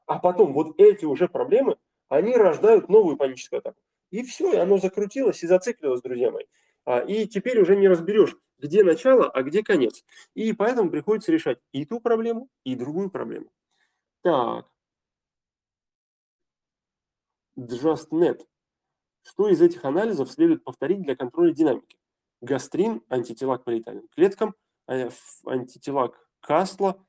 А 0.06 0.18
потом 0.18 0.54
вот 0.54 0.80
эти 0.80 1.04
уже 1.04 1.28
проблемы, 1.28 1.76
они 2.08 2.34
рождают 2.34 2.88
новую 2.88 3.18
паническую 3.18 3.58
атаку. 3.58 3.78
И 4.10 4.22
все, 4.22 4.54
и 4.54 4.56
оно 4.56 4.78
закрутилось 4.78 5.42
и 5.42 5.46
зациклилось, 5.46 6.00
друзья 6.00 6.30
мои. 6.30 6.44
А, 6.86 7.00
и 7.00 7.26
теперь 7.26 7.60
уже 7.60 7.76
не 7.76 7.88
разберешь, 7.88 8.34
где 8.58 8.82
начало, 8.82 9.28
а 9.28 9.42
где 9.42 9.62
конец. 9.62 10.04
И 10.34 10.54
поэтому 10.54 10.90
приходится 10.90 11.32
решать 11.32 11.58
и 11.72 11.84
ту 11.84 12.00
проблему, 12.00 12.48
и 12.64 12.76
другую 12.76 13.10
проблему. 13.10 13.50
Так. 14.22 14.66
JustNet. 17.58 18.40
Что 19.28 19.48
из 19.48 19.60
этих 19.60 19.84
анализов 19.84 20.30
следует 20.30 20.62
повторить 20.62 21.02
для 21.02 21.16
контроля 21.16 21.52
динамики? 21.52 21.98
Гастрин, 22.42 23.02
антитела 23.08 23.56
к 23.56 23.64
париетальным 23.64 24.06
клеткам, 24.14 24.54
э, 24.86 25.10
антитела 25.44 26.08
к 26.08 26.28
Касла, 26.40 27.04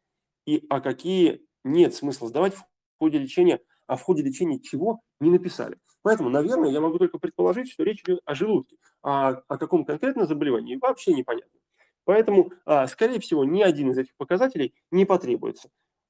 и 0.47 0.65
а 0.69 0.81
какие 0.81 1.45
нет 1.63 1.93
смысла 1.93 2.27
сдавать 2.27 2.55
в 2.55 2.63
ходе 2.97 3.19
лечения, 3.19 3.59
а 3.85 3.97
в 3.97 4.01
ходе 4.01 4.23
лечения 4.23 4.59
чего 4.59 5.01
не 5.19 5.29
написали. 5.29 5.77
Поэтому, 6.01 6.29
наверное, 6.29 6.71
я 6.71 6.81
могу 6.81 6.97
только 6.97 7.19
предположить, 7.19 7.69
что 7.71 7.83
речь 7.83 8.01
идет 8.01 8.21
о 8.25 8.33
желудке, 8.33 8.77
а 9.03 9.43
о 9.47 9.57
каком 9.59 9.85
конкретном 9.85 10.25
заболевании 10.25 10.77
вообще 10.81 11.13
непонятно. 11.13 11.59
Поэтому, 12.03 12.51
а, 12.65 12.87
скорее 12.87 13.19
всего, 13.19 13.45
ни 13.45 13.61
один 13.61 13.91
из 13.91 13.97
этих 13.97 14.15
показателей 14.15 14.73
не 14.89 15.05
потребуется. 15.05 15.69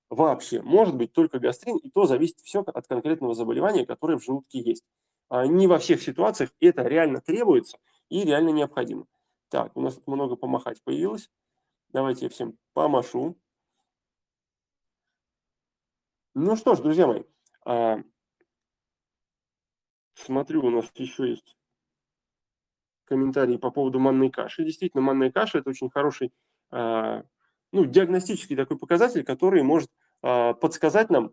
Вообще, 0.09 0.61
может 0.61 0.95
быть 0.95 1.11
только 1.11 1.39
гастрин, 1.39 1.77
и 1.77 1.89
то 1.89 2.05
зависит 2.05 2.39
все 2.39 2.61
от 2.61 2.87
конкретного 2.87 3.33
заболевания, 3.33 3.85
которое 3.85 4.17
в 4.17 4.23
желудке 4.23 4.59
есть. 4.59 4.85
А, 5.29 5.45
не 5.45 5.67
во 5.67 5.77
всех 5.77 6.01
ситуациях 6.01 6.51
это 6.59 6.83
реально 6.83 7.21
требуется 7.21 7.77
и 8.09 8.23
реально 8.23 8.49
необходимо. 8.49 9.05
Так, 9.49 9.75
у 9.75 9.81
нас 9.81 9.95
тут 9.95 10.07
много 10.07 10.35
помахать 10.35 10.81
появилось. 10.83 11.29
Давайте 11.89 12.25
я 12.25 12.29
всем 12.29 12.57
помашу. 12.73 13.37
Ну 16.33 16.55
что 16.55 16.75
ж, 16.75 16.79
друзья 16.79 17.07
мои, 17.07 17.23
а, 17.65 17.99
смотрю, 20.13 20.65
у 20.65 20.69
нас 20.69 20.91
еще 20.95 21.29
есть 21.29 21.57
комментарии 23.05 23.57
по 23.57 23.71
поводу 23.71 23.99
манной 23.99 24.29
каши. 24.29 24.63
Действительно, 24.63 25.01
манная 25.01 25.31
каша– 25.31 25.57
это 25.59 25.69
очень 25.69 25.89
хороший 25.89 26.31
а, 26.69 27.23
ну, 27.71 27.85
диагностический 27.85 28.55
такой 28.55 28.77
показатель, 28.77 29.23
который 29.23 29.63
может 29.63 29.91
подсказать 30.19 31.11
нам, 31.11 31.31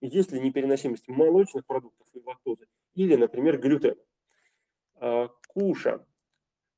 есть 0.00 0.30
ли 0.30 0.40
непереносимость 0.40 1.08
молочных 1.08 1.66
продуктов 1.66 2.06
и 2.14 2.22
лактозы, 2.24 2.68
или, 2.96 3.14
например, 3.14 3.58
глютен. 3.58 3.94
А, 4.96 5.28
куша. 5.48 6.04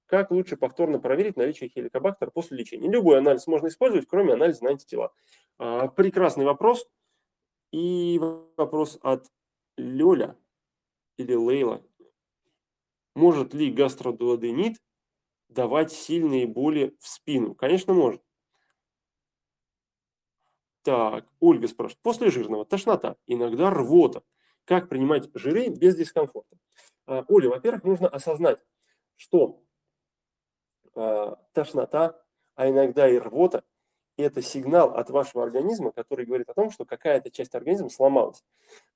Как 0.07 0.31
лучше 0.31 0.57
повторно 0.57 0.99
проверить 0.99 1.37
наличие 1.37 1.71
хеликобактера 1.71 2.31
после 2.31 2.59
лечения? 2.59 2.91
Любой 2.91 3.19
анализ 3.19 3.47
можно 3.47 3.69
использовать, 3.69 4.09
кроме 4.09 4.35
анализа 4.35 4.65
на 4.65 4.71
антитела. 4.71 5.13
А, 5.59 5.89
прекрасный 5.89 6.45
вопрос. 6.45 6.87
И 7.71 8.19
вопрос 8.57 8.99
от 9.03 9.27
Лёля 9.77 10.37
или 11.19 11.35
Лейла. 11.35 11.83
Может 13.15 13.53
ли 13.55 13.71
гастродуоденит 13.71 14.83
давать 15.49 15.93
сильные 15.93 16.47
боли 16.47 16.97
в 16.99 17.07
спину? 17.07 17.55
Конечно, 17.55 17.93
может. 17.93 18.23
Так, 20.83 21.27
Ольга 21.39 21.69
спрашивает. 21.69 22.01
После 22.01 22.31
жирного 22.31 22.65
тошнота, 22.65 23.17
иногда 23.27 23.69
рвота 23.69 24.23
как 24.69 24.91
принимать 24.91 25.31
жиры 25.33 25.69
без 25.71 25.97
дискомфорта. 25.97 26.59
А, 27.07 27.25
Оля, 27.29 27.49
во-первых, 27.49 27.85
нужно 27.85 28.07
осознать, 28.07 28.59
что 29.17 29.63
а, 30.95 31.37
тошнота, 31.55 32.21
а 32.55 32.69
иногда 32.69 33.09
и 33.09 33.17
рвота– 33.17 33.65
это 34.19 34.43
сигнал 34.43 34.95
от 34.95 35.09
вашего 35.09 35.43
организма, 35.43 35.91
который 35.91 36.27
говорит 36.27 36.51
о 36.51 36.55
том, 36.55 36.71
что 36.71 36.85
какая-то 36.85 37.31
часть 37.31 37.55
организма 37.55 37.89
сломалась. 37.89 38.45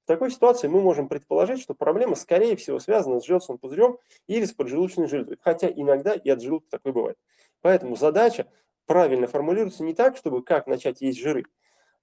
В 0.05 0.07
такой 0.07 0.31
ситуации 0.31 0.69
мы 0.69 0.83
можем 0.83 1.09
предположить, 1.09 1.63
что 1.63 1.75
проблема, 1.75 2.17
скорее 2.17 2.57
всего, 2.57 2.79
связана 2.79 3.21
с 3.21 3.25
желчным 3.25 3.57
пузырем 3.57 3.99
или 4.27 4.45
с 4.45 4.53
поджелудочной 4.53 5.09
железой, 5.09 5.39
хотя 5.41 5.69
иногда 5.69 6.13
и 6.13 6.29
от 6.29 6.43
желудка 6.43 6.69
такое 6.71 6.93
бывает. 6.93 7.19
Поэтому 7.63 7.97
задача 7.97 8.47
правильно 8.85 9.27
формулируется 9.27 9.85
не 9.85 9.95
так, 9.95 10.19
чтобы 10.19 10.43
как 10.43 10.67
начать 10.67 11.01
есть 11.01 11.21
жиры, 11.21 11.45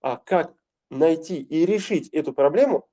а 0.01 0.17
как 0.17 0.55
найти 0.89 1.39
и 1.39 1.67
решить 1.67 2.09
эту 2.09 2.33
проблему 2.33 2.87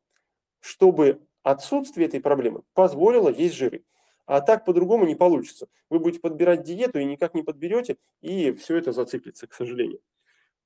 чтобы 0.61 1.21
отсутствие 1.43 2.09
этой 2.09 2.21
проблемы 2.21 2.63
позволило 2.75 3.29
есть 3.29 3.55
жиры. 3.55 3.85
А 4.27 4.41
так 4.41 4.65
по-другому 4.65 5.07
не 5.07 5.15
получится. 5.15 5.69
Вы 5.89 6.01
будете 6.01 6.21
подбирать 6.21 6.65
диету 6.65 6.99
и 6.99 7.05
никак 7.05 7.35
не 7.35 7.43
подберете, 7.43 7.97
и 8.21 8.53
все 8.53 8.77
это 8.77 8.91
зациклится, 8.91 9.47
к 9.47 9.55
сожалению. 9.55 10.01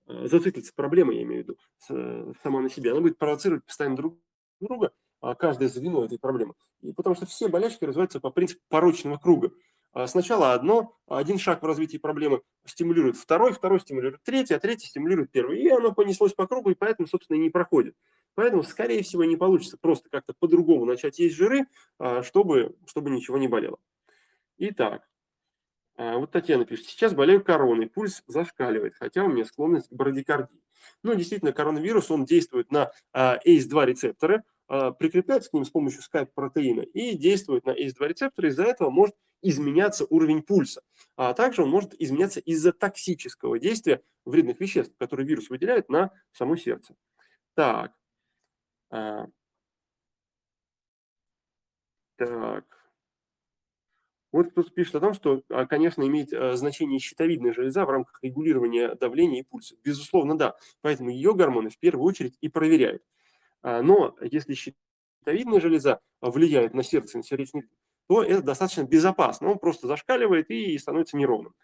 Э, 0.07 0.27
зациклится 0.29 0.73
проблема, 0.75 1.13
я 1.13 1.23
имею 1.23 1.45
в 1.45 1.49
виду, 1.49 1.59
э, 1.91 2.33
сама 2.43 2.61
на 2.61 2.71
себе. 2.71 2.93
Она 2.93 3.01
будет 3.01 3.19
провоцировать 3.19 3.65
постоянно 3.65 3.97
друг 3.97 4.19
друга, 4.61 4.93
а 5.21 5.35
каждое 5.35 5.69
звено 5.69 6.05
этой 6.05 6.19
проблемы. 6.19 6.55
И 6.81 6.93
потому 6.93 7.15
что 7.15 7.27
все 7.27 7.49
болячки 7.49 7.85
развиваются 7.85 8.19
по 8.19 8.31
принципу 8.31 8.63
порочного 8.69 9.19
круга. 9.19 9.53
А, 9.93 10.07
сначала 10.07 10.55
одно, 10.55 10.97
один 11.09 11.39
шаг 11.39 11.63
в 11.63 11.67
развитии 11.67 11.97
проблемы 11.97 12.43
стимулирует 12.65 13.17
второй, 13.17 13.53
второй 13.53 13.81
стимулирует 13.81 14.23
третий, 14.23 14.55
а 14.55 14.61
третий 14.61 14.87
стимулирует 14.87 15.33
первый. 15.33 15.61
И 15.61 15.69
оно 15.69 15.93
понеслось 15.93 16.33
по 16.33 16.47
кругу, 16.47 16.71
и 16.71 16.75
поэтому, 16.75 17.09
собственно, 17.09 17.37
и 17.37 17.41
не 17.41 17.51
проходит. 17.51 17.97
Поэтому, 18.35 18.63
скорее 18.63 19.03
всего, 19.03 19.25
не 19.25 19.37
получится 19.37 19.77
просто 19.81 20.09
как-то 20.09 20.35
по-другому 20.39 20.85
начать 20.85 21.19
есть 21.19 21.37
жиры, 21.37 21.67
а, 21.99 22.23
чтобы, 22.23 22.77
чтобы 22.87 23.11
ничего 23.11 23.39
не 23.39 23.49
болело. 23.49 23.79
Итак, 24.59 25.09
а, 25.97 26.19
вот 26.19 26.31
Татьяна 26.31 26.65
пишет, 26.65 26.87
сейчас 26.87 27.15
болею 27.15 27.45
короной, 27.45 27.89
пульс 27.89 28.23
зашкаливает, 28.27 28.95
хотя 28.95 29.25
у 29.25 29.29
меня 29.29 29.45
склонность 29.45 29.89
к 29.89 29.93
брадикардии. 29.93 30.63
Ну, 31.03 31.15
действительно, 31.15 31.53
коронавирус, 31.53 32.11
он 32.11 32.25
действует 32.25 32.71
на 32.71 32.91
ACE2 33.15 33.87
рецепторы, 33.87 34.43
прикрепляется 34.67 35.51
к 35.51 35.53
ним 35.53 35.65
с 35.65 35.71
помощью 35.71 36.03
скайп-протеина 36.03 36.83
и 36.83 37.17
действует 37.17 37.67
на 37.67 37.73
ACE2 37.73 38.09
рецепторы, 38.09 38.49
из-за 38.49 38.65
этого 38.65 38.91
может 38.91 39.15
изменяться 39.43 40.07
уровень 40.09 40.43
пульса. 40.43 40.83
А 41.17 41.35
также 41.35 41.63
он 41.63 41.71
может 41.71 41.95
изменяться 41.99 42.41
из-за 42.41 42.73
токсического 42.73 43.59
действия 43.59 44.03
вредных 44.25 44.61
веществ, 44.61 44.95
которые 44.99 45.27
вирус 45.27 45.51
выделяет 45.51 45.89
на 45.89 46.11
само 46.33 46.57
сердце. 46.57 46.95
Так. 47.55 47.93
А, 48.91 49.27
так. 52.17 52.67
Вот 54.33 54.51
кто-то 54.53 54.71
пишет 54.71 54.95
о 54.95 55.01
том, 55.01 55.13
что, 55.15 55.43
а, 55.49 55.67
конечно, 55.67 56.03
имеет 56.07 56.33
а, 56.33 56.57
значение 56.57 57.01
щитовидная 57.01 57.53
железа 57.53 57.85
в 57.85 57.91
рамках 57.91 58.21
регулирования 58.23 58.95
давления 58.95 59.41
и 59.41 59.45
пульса. 59.45 59.75
Безусловно, 59.85 60.39
да. 60.39 60.55
Поэтому 60.83 61.11
ее 61.11 61.35
гормоны 61.35 61.71
в 61.71 61.79
первую 61.79 62.05
очередь 62.07 62.37
и 62.41 62.49
проверяют. 62.49 63.03
Но 63.63 64.17
если 64.23 64.55
щитовидная 64.55 65.61
железа 65.61 66.01
влияет 66.23 66.75
на 66.75 66.83
сердце, 66.85 67.19
на 67.19 67.25
сердечный 67.25 67.65
то 68.09 68.23
это 68.25 68.43
достаточно 68.43 68.85
безопасно. 68.85 69.51
Он 69.51 69.59
просто 69.59 69.87
зашкаливает 69.87 70.51
и 70.51 70.79
становится 70.79 71.17
неровным. 71.17 71.55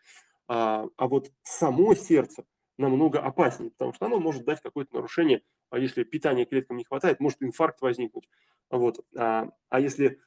А 0.49 0.87
вот 0.99 1.31
само 1.43 1.95
сердце 1.95 2.45
намного 2.79 3.21
опаснее, 3.21 3.71
потому 3.71 3.93
что 3.95 4.07
оно 4.07 4.19
может 4.19 4.45
дать 4.45 4.61
какое-то 4.61 4.95
нарушение, 4.95 5.43
а 5.71 5.79
если 5.79 6.05
питания 6.05 6.45
клеткам 6.45 6.77
не 6.77 6.85
хватает, 6.85 7.21
может 7.21 7.43
инфаркт 7.43 7.81
возникнуть. 7.81 8.29
Вот. 8.71 9.05
А, 9.17 9.51
а, 9.69 9.81
если, 9.81 10.21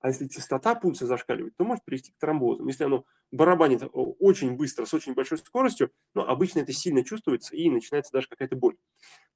а 0.00 0.08
если 0.08 0.28
частота 0.28 0.74
пульса 0.74 1.06
зашкаливает, 1.06 1.56
то 1.56 1.64
может 1.64 1.84
привести 1.84 2.12
к 2.12 2.18
тромбозам. 2.18 2.68
Если 2.68 2.84
оно 2.84 3.04
барабанит 3.30 3.82
очень 3.92 4.56
быстро, 4.56 4.86
с 4.86 4.94
очень 4.94 5.14
большой 5.14 5.38
скоростью, 5.38 5.92
ну, 6.14 6.22
обычно 6.22 6.60
это 6.60 6.72
сильно 6.72 7.04
чувствуется 7.04 7.54
и 7.54 7.68
начинается 7.70 8.12
даже 8.12 8.28
какая-то 8.28 8.56
боль. 8.56 8.76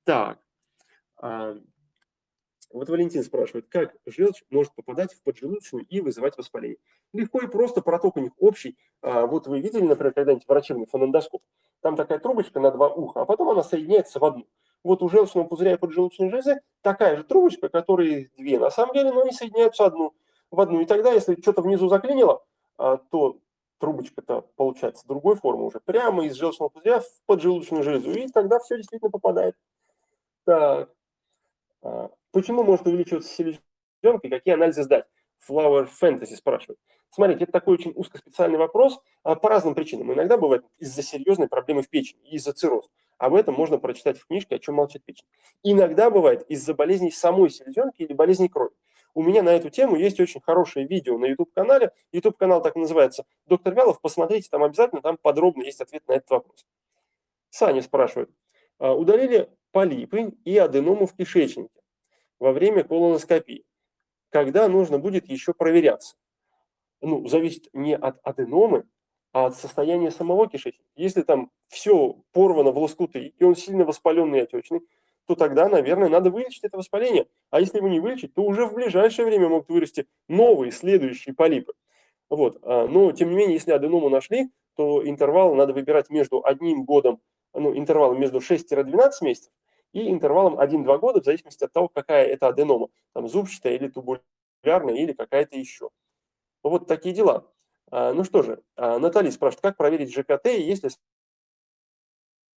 Так, 0.04 0.40
а, 1.16 1.56
вот 2.75 2.88
Валентин 2.88 3.23
спрашивает, 3.23 3.66
как 3.69 3.95
желчь 4.04 4.43
может 4.50 4.75
попадать 4.75 5.12
в 5.14 5.23
поджелудочную 5.23 5.87
и 5.87 6.00
вызывать 6.00 6.37
воспаление? 6.37 6.78
Легко 7.12 7.40
и 7.40 7.47
просто, 7.47 7.81
проток 7.83 8.16
у 8.16 8.21
них 8.21 8.33
общий. 8.38 8.76
А, 9.00 9.26
вот 9.26 9.47
вы 9.47 9.61
видели, 9.61 9.85
например, 9.85 10.12
когда-нибудь 10.12 10.49
врачебный 10.49 10.87
фонендоскоп? 10.87 11.40
Там 11.83 11.95
такая 11.95 12.19
трубочка 12.19 12.59
на 12.59 12.73
два 12.73 12.88
уха, 12.88 13.21
а 13.21 13.25
потом 13.26 13.50
она 13.50 13.62
соединяется 13.62 14.19
в 14.19 14.25
одну. 14.25 14.45
Вот 14.83 15.04
у 15.04 15.09
желчного 15.09 15.47
пузыря 15.47 15.75
и 15.75 15.76
поджелудочной 15.76 16.31
железы 16.31 16.62
такая 16.83 17.16
же 17.16 17.23
трубочка, 17.23 17.69
которые 17.69 18.31
две 18.37 18.59
на 18.59 18.71
самом 18.71 18.93
деле, 18.93 19.12
но 19.12 19.21
они 19.21 19.31
соединяются 19.31 19.87
одну, 19.87 20.12
в 20.50 20.61
одну. 20.61 20.81
И 20.81 20.85
тогда, 20.85 21.12
если 21.12 21.40
что-то 21.40 21.62
внизу 21.62 21.87
заклинило, 21.87 22.45
а, 22.76 22.97
то 22.97 23.38
трубочка-то 23.78 24.47
получается 24.57 25.07
другой 25.07 25.37
формы 25.37 25.66
уже, 25.66 25.78
прямо 25.78 26.26
из 26.26 26.35
желчного 26.35 26.71
пузыря 26.71 26.99
в 26.99 27.07
поджелудочную 27.26 27.85
железу. 27.85 28.11
И 28.11 28.26
тогда 28.26 28.59
все 28.59 28.78
действительно 28.78 29.12
попадает. 29.12 29.54
Так. 30.45 30.90
Почему 32.35 32.64
может 32.64 32.85
увеличиваться 32.85 33.33
селезенка 33.33 34.26
и 34.26 34.29
какие 34.29 34.55
анализы 34.55 34.83
сдать? 34.83 35.05
Flower 35.49 35.88
Fantasy 36.03 36.35
спрашивает. 36.35 36.81
Смотрите, 37.09 37.45
это 37.45 37.53
такой 37.53 37.75
очень 37.75 37.93
узкоспециальный 37.95 38.59
вопрос 38.59 39.00
а, 39.23 39.37
по 39.37 39.49
разным 39.49 39.76
причинам. 39.76 40.12
Иногда 40.12 40.37
бывает 40.37 40.64
из-за 40.79 41.05
серьезной 41.05 41.47
проблемы 41.47 41.83
в 41.83 41.88
печени, 41.88 42.29
из-за 42.31 42.53
цирроза. 42.53 42.88
Об 43.19 43.37
этом 43.37 43.55
можно 43.55 43.79
прочитать 43.79 44.19
в 44.19 44.26
книжке 44.26 44.57
«О 44.57 44.59
чем 44.59 44.75
молчит 44.75 45.05
печень». 45.05 45.26
Иногда 45.62 46.11
бывает 46.11 46.45
из-за 46.49 46.75
болезней 46.75 47.12
самой 47.12 47.50
селезенки 47.50 48.03
или 48.03 48.12
болезней 48.12 48.49
крови. 48.49 48.75
У 49.14 49.23
меня 49.23 49.44
на 49.44 49.51
эту 49.51 49.70
тему 49.70 49.94
есть 49.94 50.18
очень 50.18 50.40
хорошее 50.40 50.88
видео 50.88 51.16
на 51.18 51.27
YouTube-канале. 51.27 51.92
YouTube-канал 52.11 52.61
так 52.62 52.75
называется 52.75 53.27
«Доктор 53.47 53.77
Вялов». 53.77 54.01
Посмотрите, 54.01 54.49
там 54.51 54.64
обязательно, 54.64 55.03
там 55.03 55.18
подробно 55.23 55.62
есть 55.62 55.81
ответ 55.81 56.03
на 56.09 56.14
этот 56.14 56.31
вопрос. 56.31 56.66
Саня 57.51 57.81
спрашивает. 57.81 58.29
«А, 58.81 58.92
удалили 58.92 59.49
полипы 59.70 60.33
и 60.44 60.59
аденому 60.59 61.07
в 61.07 61.14
кишечнике 61.14 61.84
во 62.38 62.53
время 62.53 62.85
колоноскопии, 62.85 63.64
когда 64.31 64.68
нужно 64.68 64.99
будет 64.99 65.29
еще 65.29 65.55
проверяться. 65.55 66.16
Ну, 67.01 67.27
зависит 67.29 67.68
не 67.73 67.97
от 67.97 68.18
аденомы, 68.23 68.85
а 69.33 69.47
от 69.47 69.57
состояния 69.57 70.11
самого 70.11 70.49
кишечника. 70.49 70.88
Если 70.97 71.23
там 71.23 71.51
все 71.68 72.16
порвано 72.33 72.70
в 72.70 72.79
лоскуты, 72.79 73.35
и 73.38 73.44
он 73.44 73.57
сильно 73.57 73.85
воспаленный 73.85 74.38
и 74.38 74.42
отечный, 74.42 74.81
то 75.27 75.35
тогда, 75.35 75.68
наверное, 75.68 76.09
надо 76.09 76.31
вылечить 76.31 76.64
это 76.64 76.77
воспаление. 76.77 77.27
А 77.51 77.61
если 77.61 77.79
его 77.79 77.88
не 77.88 78.01
вылечить, 78.01 78.35
то 78.35 78.42
уже 78.42 78.66
в 78.66 78.75
ближайшее 78.75 79.27
время 79.27 79.49
могут 79.49 79.68
вырасти 79.68 80.07
новые 80.29 80.70
следующие 80.70 81.35
полипы. 81.35 81.73
Вот. 82.29 82.59
А, 82.62 82.87
но, 82.87 83.12
тем 83.12 83.31
не 83.31 83.37
менее, 83.37 83.55
если 83.55 83.73
аденому 83.73 84.09
нашли, 84.09 84.51
то 84.77 85.07
интервал 85.07 85.55
надо 85.55 85.73
выбирать 85.73 86.11
между 86.11 86.44
одним 86.44 86.85
годом, 86.85 87.20
ну, 87.55 87.77
интервалом 87.77 88.20
между 88.20 88.38
6-12 88.38 89.11
месяцев 89.23 89.53
и 89.94 90.11
интервалом 90.11 90.59
1-2 90.59 90.98
года, 90.98 91.22
в 91.22 91.24
зависимости 91.24 91.64
от 91.64 91.72
того, 91.72 91.88
какая 91.88 92.26
это 92.26 92.48
аденома, 92.48 92.88
там 93.14 93.28
зубчатая 93.28 93.76
или 93.76 93.88
тубулярная, 93.88 94.94
или 94.94 95.12
какая-то 95.12 95.57
еще. 95.57 95.88
Вот 96.62 96.87
такие 96.88 97.14
дела. 97.14 97.46
А, 97.90 98.12
ну 98.12 98.24
что 98.24 98.42
же, 98.42 98.62
а, 98.76 98.98
Наталья 98.98 99.30
спрашивает, 99.30 99.62
как 99.62 99.76
проверить 99.76 100.12
ЖКТ, 100.12 100.46
если 100.46 100.90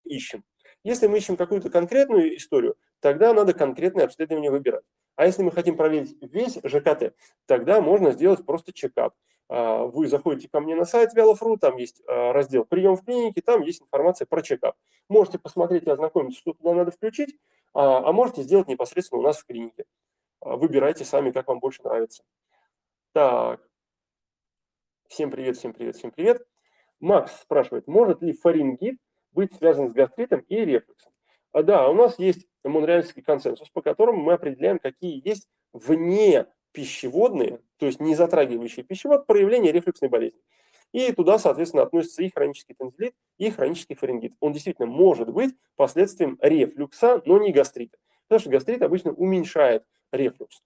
ищем. 0.03 0.43
Если 0.83 1.05
мы 1.07 1.19
ищем 1.19 1.37
какую-то 1.37 1.69
конкретную 1.69 2.35
историю, 2.35 2.75
тогда 3.01 3.33
надо 3.33 3.53
конкретное 3.53 4.05
обследование 4.05 4.49
выбирать. 4.49 4.83
А 5.15 5.25
если 5.25 5.43
мы 5.43 5.51
хотим 5.51 5.77
проверить 5.77 6.17
весь 6.21 6.57
ЖКТ, 6.63 7.13
тогда 7.45 7.81
можно 7.81 8.11
сделать 8.11 8.45
просто 8.45 8.73
чекап. 8.73 9.13
А, 9.49 9.85
вы 9.85 10.07
заходите 10.07 10.49
ко 10.49 10.59
мне 10.59 10.75
на 10.75 10.85
сайт 10.85 11.13
Вялов.ру, 11.13 11.57
там 11.57 11.77
есть 11.77 12.01
а, 12.07 12.33
раздел 12.33 12.65
«Прием 12.65 12.95
в 12.95 13.05
клинике», 13.05 13.41
там 13.41 13.61
есть 13.61 13.81
информация 13.81 14.25
про 14.25 14.41
чекап. 14.41 14.75
Можете 15.07 15.39
посмотреть 15.39 15.83
и 15.83 15.89
ознакомиться, 15.89 16.39
что 16.39 16.53
туда 16.53 16.73
надо 16.73 16.91
включить, 16.91 17.37
а, 17.73 18.09
а 18.09 18.11
можете 18.11 18.43
сделать 18.43 18.67
непосредственно 18.67 19.21
у 19.21 19.23
нас 19.23 19.37
в 19.37 19.45
клинике. 19.45 19.85
Выбирайте 20.41 21.05
сами, 21.05 21.31
как 21.31 21.47
вам 21.47 21.59
больше 21.59 21.81
нравится. 21.83 22.23
Так, 23.13 23.61
всем 25.07 25.31
привет, 25.31 25.57
всем 25.57 25.73
привет, 25.73 25.95
всем 25.95 26.11
привет. 26.11 26.45
Макс 26.99 27.41
спрашивает, 27.41 27.87
может 27.87 28.21
ли 28.21 28.33
фарингит 28.33 28.99
быть 29.31 29.53
связан 29.55 29.89
с 29.89 29.93
гастритом 29.93 30.41
и 30.41 30.55
рефлюксом? 30.57 31.11
А, 31.53 31.63
да, 31.63 31.89
у 31.89 31.93
нас 31.93 32.19
есть 32.19 32.45
монреальский 32.63 33.21
консенсус, 33.21 33.69
по 33.69 33.81
которому 33.81 34.21
мы 34.21 34.33
определяем, 34.33 34.77
какие 34.77 35.25
есть 35.25 35.47
вне 35.73 36.47
пищеводные, 36.71 37.61
то 37.77 37.85
есть 37.85 37.99
не 37.99 38.15
затрагивающие 38.15 38.83
пищевод, 38.83 39.25
проявления 39.25 39.71
рефлюксной 39.71 40.09
болезни. 40.09 40.41
И 40.93 41.11
туда, 41.11 41.37
соответственно, 41.37 41.83
относится 41.83 42.23
и 42.23 42.29
хронический 42.29 42.73
танзелит, 42.73 43.13
и 43.37 43.51
хронический 43.51 43.95
фарингит. 43.95 44.33
Он 44.39 44.53
действительно 44.53 44.87
может 44.87 45.29
быть 45.29 45.55
последствием 45.75 46.37
рефлюкса, 46.41 47.21
но 47.25 47.37
не 47.39 47.51
гастрита. 47.51 47.97
Потому 48.27 48.39
что 48.39 48.49
гастрит 48.49 48.81
обычно 48.81 49.11
уменьшает 49.11 49.83
рефлюкс. 50.11 50.61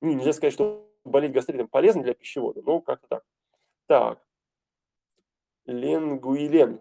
Ну, 0.00 0.14
нельзя 0.14 0.32
сказать, 0.32 0.54
что 0.54 0.90
болеть 1.04 1.32
гастритом 1.32 1.68
полезно 1.68 2.02
для 2.02 2.14
пищевода, 2.14 2.62
но 2.62 2.80
как-то 2.80 3.06
так. 3.08 3.24
Так. 3.86 4.22
Ленгуилен. 5.66 6.80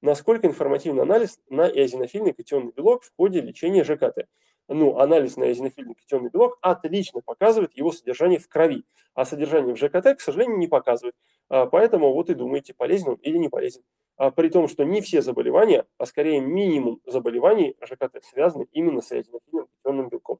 Насколько 0.00 0.46
информативный 0.46 1.02
анализ 1.02 1.40
на 1.48 1.68
эозинофильный 1.68 2.32
катионный 2.32 2.72
белок 2.72 3.02
в 3.02 3.14
ходе 3.16 3.40
лечения 3.40 3.84
ЖКТ? 3.84 4.28
Ну, 4.68 4.98
анализ 4.98 5.36
на 5.36 5.52
эзинофильный 5.52 5.94
катионный 5.94 6.30
белок 6.30 6.58
отлично 6.60 7.20
показывает 7.20 7.76
его 7.76 7.92
содержание 7.92 8.38
в 8.38 8.48
крови, 8.48 8.84
а 9.14 9.24
содержание 9.24 9.74
в 9.74 9.78
ЖКТ, 9.78 10.18
к 10.18 10.20
сожалению, 10.20 10.58
не 10.58 10.66
показывает. 10.66 11.14
А, 11.48 11.66
поэтому 11.66 12.12
вот 12.12 12.30
и 12.30 12.34
думаете, 12.34 12.74
полезен 12.74 13.10
он 13.10 13.14
или 13.16 13.38
не 13.38 13.48
полезен. 13.48 13.82
А, 14.16 14.30
при 14.30 14.48
том, 14.48 14.66
что 14.66 14.84
не 14.84 15.00
все 15.00 15.22
заболевания, 15.22 15.86
а 15.98 16.06
скорее 16.06 16.40
минимум 16.40 17.00
заболеваний 17.06 17.76
ЖКТ 17.80 18.24
связаны 18.24 18.66
именно 18.72 19.02
с 19.02 19.12
эзинофильным 19.12 19.68
катионным 19.68 20.08
белком. 20.08 20.38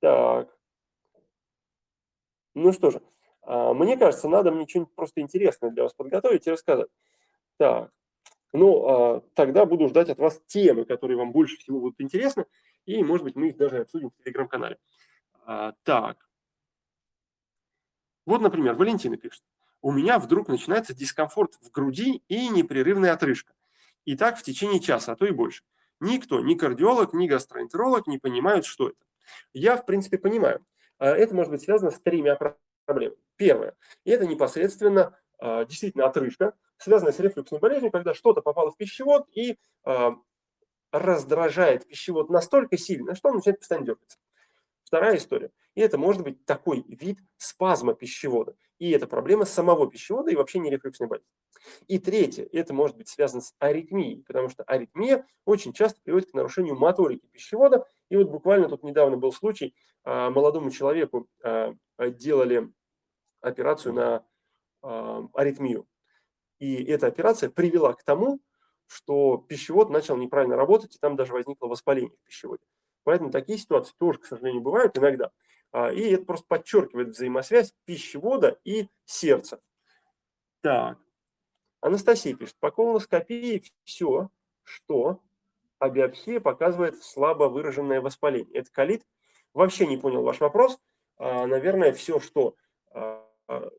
Так. 0.00 0.54
Ну 2.54 2.72
что 2.72 2.90
же, 2.90 3.00
а, 3.42 3.72
мне 3.72 3.96
кажется, 3.96 4.28
надо 4.28 4.52
мне 4.52 4.66
что-нибудь 4.68 4.94
просто 4.94 5.22
интересное 5.22 5.70
для 5.70 5.84
вас 5.84 5.94
подготовить 5.94 6.46
и 6.46 6.50
рассказать. 6.50 6.88
Так. 7.56 7.90
Ну, 8.54 9.22
тогда 9.32 9.64
буду 9.64 9.88
ждать 9.88 10.10
от 10.10 10.18
вас 10.18 10.38
темы, 10.46 10.84
которые 10.84 11.16
вам 11.16 11.32
больше 11.32 11.56
всего 11.56 11.80
будут 11.80 12.02
интересны 12.02 12.44
и, 12.86 13.02
может 13.02 13.24
быть, 13.24 13.36
мы 13.36 13.48
их 13.48 13.56
даже 13.56 13.78
обсудим 13.78 14.10
в 14.10 14.16
телеграм-канале. 14.16 14.78
А, 15.44 15.72
так. 15.82 16.28
Вот, 18.26 18.40
например, 18.40 18.74
Валентина 18.74 19.16
пишет. 19.16 19.42
У 19.80 19.90
меня 19.90 20.18
вдруг 20.18 20.48
начинается 20.48 20.94
дискомфорт 20.94 21.54
в 21.60 21.70
груди 21.70 22.22
и 22.28 22.48
непрерывная 22.48 23.12
отрыжка. 23.12 23.52
И 24.04 24.16
так 24.16 24.38
в 24.38 24.42
течение 24.42 24.80
часа, 24.80 25.12
а 25.12 25.16
то 25.16 25.26
и 25.26 25.32
больше. 25.32 25.64
Никто, 26.00 26.40
ни 26.40 26.54
кардиолог, 26.54 27.12
ни 27.12 27.26
гастроэнтеролог 27.26 28.06
не 28.06 28.18
понимают, 28.18 28.64
что 28.64 28.88
это. 28.88 29.04
Я, 29.52 29.76
в 29.76 29.86
принципе, 29.86 30.18
понимаю. 30.18 30.64
А, 30.98 31.10
это 31.10 31.34
может 31.34 31.50
быть 31.50 31.62
связано 31.62 31.90
с 31.90 32.00
тремя 32.00 32.38
проблемой. 32.84 33.18
Первое. 33.36 33.76
Это 34.04 34.26
непосредственно 34.26 35.18
а, 35.38 35.64
действительно 35.64 36.06
отрыжка, 36.06 36.54
связанная 36.76 37.12
с 37.12 37.18
рефлюксной 37.18 37.60
болезнью, 37.60 37.90
когда 37.90 38.14
что-то 38.14 38.40
попало 38.42 38.70
в 38.70 38.76
пищевод 38.76 39.28
и 39.34 39.58
а, 39.84 40.16
раздражает 40.92 41.86
пищевод 41.86 42.30
настолько 42.30 42.76
сильно, 42.76 43.14
что 43.14 43.30
он 43.30 43.36
начинает 43.36 43.58
постоянно 43.58 43.86
дергаться. 43.86 44.18
Вторая 44.84 45.16
история. 45.16 45.50
И 45.74 45.80
это 45.80 45.96
может 45.96 46.22
быть 46.22 46.44
такой 46.44 46.84
вид 46.86 47.18
спазма 47.38 47.94
пищевода. 47.94 48.54
И 48.78 48.90
это 48.90 49.06
проблема 49.06 49.46
самого 49.46 49.90
пищевода 49.90 50.30
и 50.30 50.36
вообще 50.36 50.58
не 50.58 50.70
рефлюксной 50.70 51.08
болезни. 51.08 51.28
И 51.86 51.98
третье. 51.98 52.46
Это 52.52 52.74
может 52.74 52.96
быть 52.96 53.08
связано 53.08 53.40
с 53.40 53.54
аритмией, 53.58 54.22
потому 54.24 54.50
что 54.50 54.64
аритмия 54.64 55.24
очень 55.46 55.72
часто 55.72 56.00
приводит 56.02 56.30
к 56.30 56.34
нарушению 56.34 56.76
моторики 56.76 57.26
пищевода. 57.28 57.86
И 58.10 58.16
вот 58.16 58.28
буквально 58.28 58.68
тут 58.68 58.82
недавно 58.82 59.16
был 59.16 59.32
случай, 59.32 59.74
а, 60.04 60.30
молодому 60.30 60.70
человеку 60.70 61.28
а, 61.42 61.74
делали 61.98 62.70
операцию 63.40 63.94
на 63.94 64.26
а, 64.82 65.26
аритмию. 65.32 65.86
И 66.58 66.84
эта 66.84 67.06
операция 67.06 67.48
привела 67.48 67.94
к 67.94 68.02
тому, 68.02 68.40
что 68.92 69.38
пищевод 69.48 69.90
начал 69.90 70.16
неправильно 70.16 70.56
работать, 70.56 70.94
и 70.94 70.98
там 70.98 71.16
даже 71.16 71.32
возникло 71.32 71.66
воспаление 71.66 72.16
в 72.16 72.26
пищеводе. 72.26 72.62
Поэтому 73.04 73.30
такие 73.30 73.58
ситуации 73.58 73.94
тоже, 73.98 74.18
к 74.18 74.26
сожалению, 74.26 74.62
бывают 74.62 74.96
иногда. 74.96 75.30
А, 75.72 75.90
и 75.90 76.10
это 76.10 76.24
просто 76.24 76.46
подчеркивает 76.46 77.08
взаимосвязь 77.08 77.74
пищевода 77.84 78.58
и 78.64 78.88
сердца. 79.04 79.60
Так. 80.60 80.98
Анастасия 81.80 82.36
пишет, 82.36 82.56
по 82.60 82.70
колоноскопии 82.70 83.64
все, 83.84 84.30
что 84.62 85.20
а 85.78 85.90
биопсия 85.90 86.38
показывает 86.38 87.02
слабо 87.02 87.48
выраженное 87.48 88.00
воспаление. 88.00 88.54
Это 88.54 88.70
колит? 88.70 89.02
Вообще 89.52 89.84
не 89.88 89.96
понял 89.96 90.22
ваш 90.22 90.38
вопрос. 90.38 90.78
А, 91.16 91.46
наверное, 91.46 91.92
все, 91.92 92.20
что 92.20 92.54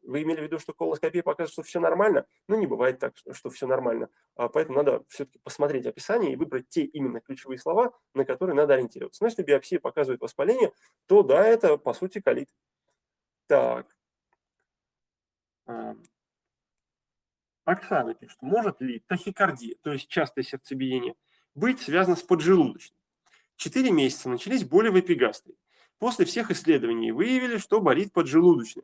вы 0.03 0.23
имели 0.23 0.41
в 0.41 0.43
виду, 0.43 0.59
что 0.59 0.73
колоскопия 0.73 1.23
показывает, 1.23 1.53
что 1.53 1.63
все 1.63 1.79
нормально? 1.79 2.25
Ну, 2.47 2.57
не 2.57 2.67
бывает 2.67 2.99
так, 2.99 3.13
что 3.31 3.49
все 3.49 3.67
нормально. 3.67 4.09
А 4.35 4.49
поэтому 4.49 4.77
надо 4.77 5.03
все-таки 5.07 5.39
посмотреть 5.39 5.85
описание 5.85 6.33
и 6.33 6.35
выбрать 6.35 6.67
те 6.69 6.83
именно 6.83 7.21
ключевые 7.21 7.57
слова, 7.57 7.93
на 8.13 8.25
которые 8.25 8.55
надо 8.55 8.73
ориентироваться. 8.73 9.23
Но 9.23 9.27
если 9.27 9.43
биопсия 9.43 9.79
показывает 9.79 10.21
воспаление, 10.21 10.73
то 11.07 11.23
да, 11.23 11.45
это 11.45 11.77
по 11.77 11.93
сути 11.93 12.21
колит. 12.21 12.49
Так. 13.47 13.87
А, 15.65 15.95
Оксана 17.65 18.13
пишет, 18.13 18.41
может 18.41 18.81
ли 18.81 18.99
тахикардия, 19.07 19.75
то 19.81 19.93
есть 19.93 20.07
частое 20.09 20.43
сердцебиение, 20.43 21.15
быть 21.55 21.81
связано 21.81 22.15
с 22.15 22.23
поджелудочной? 22.23 22.97
Четыре 23.55 23.91
месяца 23.91 24.29
начались 24.29 24.65
боли 24.65 24.89
в 24.89 24.99
эпигастрии. 24.99 25.55
После 25.99 26.25
всех 26.25 26.51
исследований 26.51 27.11
выявили, 27.11 27.57
что 27.57 27.79
болит 27.79 28.11
поджелудочная. 28.11 28.83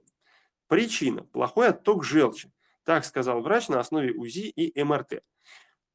Причина– 0.70 1.24
плохой 1.34 1.70
отток 1.70 2.06
желчи. 2.06 2.54
Так 2.86 3.04
сказал 3.04 3.42
врач 3.42 3.68
на 3.70 3.80
основе 3.80 4.14
УЗИ 4.14 4.50
и 4.50 4.84
МРТ. 4.84 5.24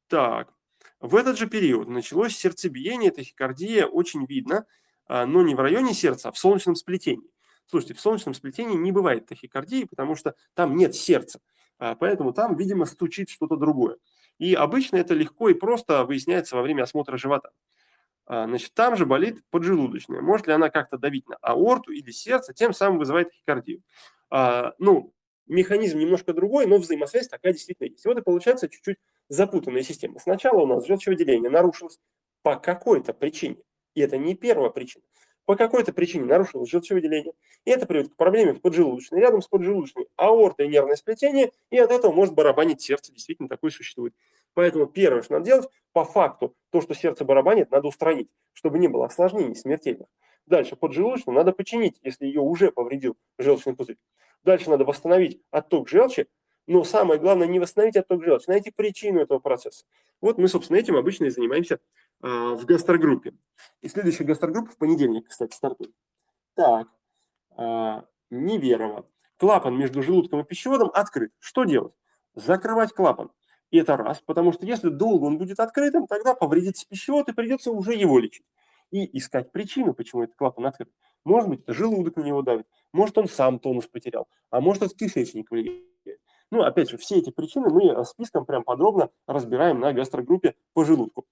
Так, 0.07 0.53
в 0.99 1.15
этот 1.15 1.37
же 1.37 1.47
период 1.47 1.87
началось 1.87 2.35
сердцебиение, 2.35 3.09
тахикардия, 3.09 3.85
очень 3.85 4.25
видно, 4.25 4.65
а, 5.07 5.25
но 5.25 5.41
не 5.41 5.55
в 5.55 5.61
районе 5.61 5.93
сердца, 5.93 6.27
а 6.27 6.31
в 6.33 6.37
солнечном 6.37 6.75
сплетении. 6.75 7.31
Слушайте, 7.65 7.93
в 7.93 8.01
солнечном 8.01 8.33
сплетении 8.33 8.75
не 8.75 8.91
бывает 8.91 9.27
тахикардии, 9.27 9.85
потому 9.85 10.15
что 10.15 10.35
там 10.53 10.75
нет 10.75 10.93
сердца, 10.93 11.39
а, 11.79 11.95
поэтому 11.95 12.33
там, 12.33 12.57
видимо, 12.57 12.85
стучит 12.85 13.29
что-то 13.29 13.55
другое. 13.55 13.95
И 14.39 14.53
обычно 14.55 14.97
это 14.97 15.13
легко 15.13 15.47
и 15.47 15.53
просто 15.53 16.03
выясняется 16.03 16.57
во 16.57 16.61
время 16.61 16.83
осмотра 16.83 17.15
живота. 17.15 17.51
А, 18.25 18.45
значит, 18.45 18.73
там 18.73 18.97
же 18.97 19.05
болит 19.05 19.41
поджелудочная. 19.51 20.19
Может 20.19 20.47
ли 20.47 20.53
она 20.53 20.69
как-то 20.69 20.97
давить 20.97 21.29
на 21.29 21.37
аорту 21.37 21.93
или 21.93 22.11
сердце, 22.11 22.53
тем 22.53 22.73
самым 22.73 22.99
вызывает 22.99 23.29
тахикардию. 23.29 23.81
А, 24.37 24.73
ну, 24.79 25.13
механизм 25.47 25.97
немножко 25.97 26.33
другой, 26.33 26.65
но 26.65 26.77
взаимосвязь 26.77 27.29
такая 27.29 27.53
действительно 27.53 27.87
есть. 27.87 28.03
И 28.03 28.07
вот 28.09 28.17
и 28.17 28.21
получается 28.21 28.67
чуть-чуть 28.67 28.97
запутанная 29.29 29.81
система. 29.81 30.19
Сначала 30.19 30.59
у 30.63 30.65
нас 30.65 30.85
желчевыделение 30.85 31.49
нарушилось 31.49 31.99
по 32.41 32.57
какой-то 32.57 33.13
причине. 33.13 33.55
И 33.93 34.01
это 34.01 34.17
не 34.17 34.35
первая 34.35 34.71
причина. 34.71 35.05
По 35.45 35.55
какой-то 35.55 35.93
причине 35.93 36.25
нарушилось 36.25 36.69
желчевыделение. 36.69 37.31
И 37.63 37.71
это 37.71 37.85
приводит 37.85 38.11
к 38.11 38.17
проблеме 38.17 38.51
в 38.51 38.59
поджелудочной. 38.59 39.21
Рядом 39.21 39.41
с 39.41 39.47
поджелудочной 39.47 40.07
аорта 40.17 40.63
и 40.63 40.67
нервное 40.67 40.97
сплетение. 40.97 41.53
И 41.69 41.77
от 41.77 41.91
этого 41.91 42.11
может 42.11 42.33
барабанить 42.33 42.81
сердце. 42.81 43.13
Действительно, 43.13 43.47
такое 43.47 43.71
существует. 43.71 44.13
Поэтому 44.53 44.85
первое, 44.85 45.21
что 45.21 45.35
надо 45.35 45.45
делать, 45.45 45.69
по 45.93 46.03
факту, 46.03 46.53
то, 46.71 46.81
что 46.81 46.93
сердце 46.93 47.23
барабанит, 47.23 47.71
надо 47.71 47.87
устранить, 47.87 48.27
чтобы 48.51 48.79
не 48.79 48.89
было 48.89 49.05
осложнений 49.05 49.55
смертельных. 49.55 50.09
Дальше 50.47 50.75
поджелудочную 50.75 51.35
надо 51.35 51.51
починить, 51.51 51.97
если 52.03 52.25
ее 52.25 52.41
уже 52.41 52.71
повредил 52.71 53.17
желчный 53.39 53.75
пузырь. 53.75 53.97
Дальше 54.43 54.69
надо 54.69 54.85
восстановить 54.85 55.41
отток 55.49 55.89
желчи, 55.89 56.27
но 56.67 56.83
самое 56.83 57.19
главное 57.19 57.47
не 57.47 57.59
восстановить 57.59 57.97
отток 57.97 58.23
желчи, 58.23 58.47
найти 58.47 58.71
причину 58.71 59.21
этого 59.21 59.39
процесса. 59.39 59.85
Вот 60.21 60.37
мы, 60.37 60.47
собственно, 60.47 60.77
этим 60.77 60.97
обычно 60.97 61.25
и 61.25 61.29
занимаемся 61.29 61.79
э, 62.21 62.27
в 62.27 62.63
гастрогруппе. 62.65 63.33
И 63.81 63.87
следующая 63.87 64.23
гастрогруппа 64.23 64.71
в 64.71 64.77
понедельник, 64.77 65.27
кстати, 65.27 65.55
стартует. 65.55 65.93
Так, 66.53 66.87
э, 67.57 68.01
Неверово. 68.29 69.07
Клапан 69.37 69.77
между 69.77 70.01
желудком 70.01 70.41
и 70.41 70.43
пищеводом 70.43 70.91
открыт. 70.93 71.31
Что 71.39 71.63
делать? 71.63 71.93
Закрывать 72.35 72.93
клапан. 72.93 73.31
И 73.71 73.77
это 73.77 73.97
раз, 73.97 74.21
потому 74.21 74.53
что 74.53 74.65
если 74.65 74.89
долго 74.89 75.25
он 75.25 75.37
будет 75.37 75.59
открытым, 75.59 76.07
тогда 76.07 76.35
повредится 76.35 76.87
пищевод 76.87 77.29
и 77.29 77.33
придется 77.33 77.71
уже 77.71 77.93
его 77.93 78.19
лечить 78.19 78.45
и 78.91 79.17
искать 79.17 79.51
причину, 79.51 79.93
почему 79.93 80.23
этот 80.23 80.35
клапан 80.35 80.65
открыт. 80.65 80.89
Может 81.23 81.49
быть, 81.49 81.61
это 81.61 81.73
желудок 81.73 82.15
на 82.17 82.23
него 82.23 82.41
давит, 82.41 82.67
может, 82.93 83.17
он 83.17 83.27
сам 83.27 83.59
тонус 83.59 83.87
потерял, 83.87 84.27
а 84.49 84.61
может, 84.61 84.83
это 84.83 84.95
кишечник 84.95 85.51
влияет. 85.51 85.83
Ну, 86.51 86.61
опять 86.61 86.89
же, 86.89 86.97
все 86.97 87.17
эти 87.17 87.31
причины 87.31 87.69
мы 87.69 88.05
списком 88.05 88.45
прям 88.45 88.63
подробно 88.63 89.09
разбираем 89.27 89.79
на 89.79 89.93
гастрогруппе 89.93 90.55
по 90.73 90.85
желудку. 90.85 91.25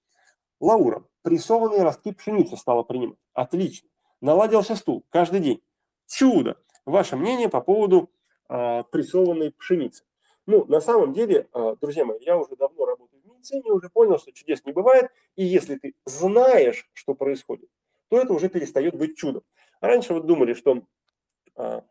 Лаура. 0.60 1.04
Прессованные 1.22 1.82
ростки 1.82 2.12
пшеницы 2.12 2.56
стала 2.56 2.82
принимать. 2.82 3.18
Отлично. 3.32 3.88
Наладился 4.20 4.76
стул 4.76 5.04
каждый 5.10 5.40
день. 5.40 5.62
Чудо. 6.06 6.58
Ваше 6.84 7.16
мнение 7.16 7.48
по 7.48 7.60
поводу 7.60 8.10
э, 8.48 8.82
прессованной 8.90 9.52
пшеницы. 9.52 10.04
Ну, 10.46 10.64
на 10.66 10.80
самом 10.80 11.12
деле, 11.12 11.48
э, 11.52 11.76
друзья 11.80 12.04
мои, 12.04 12.18
я 12.20 12.36
уже 12.36 12.56
давно 12.56 12.84
работаю 12.84 13.22
медицине 13.44 13.72
уже 13.72 13.88
понял, 13.88 14.18
что 14.18 14.32
чудес 14.32 14.64
не 14.64 14.72
бывает, 14.72 15.10
и 15.36 15.44
если 15.44 15.76
ты 15.76 15.94
знаешь, 16.04 16.88
что 16.92 17.14
происходит, 17.14 17.68
то 18.08 18.20
это 18.20 18.32
уже 18.32 18.48
перестает 18.48 18.96
быть 18.96 19.16
чудом. 19.16 19.42
Раньше 19.80 20.14
вот 20.14 20.26
думали, 20.26 20.54
что 20.54 20.82
а, 21.56 21.84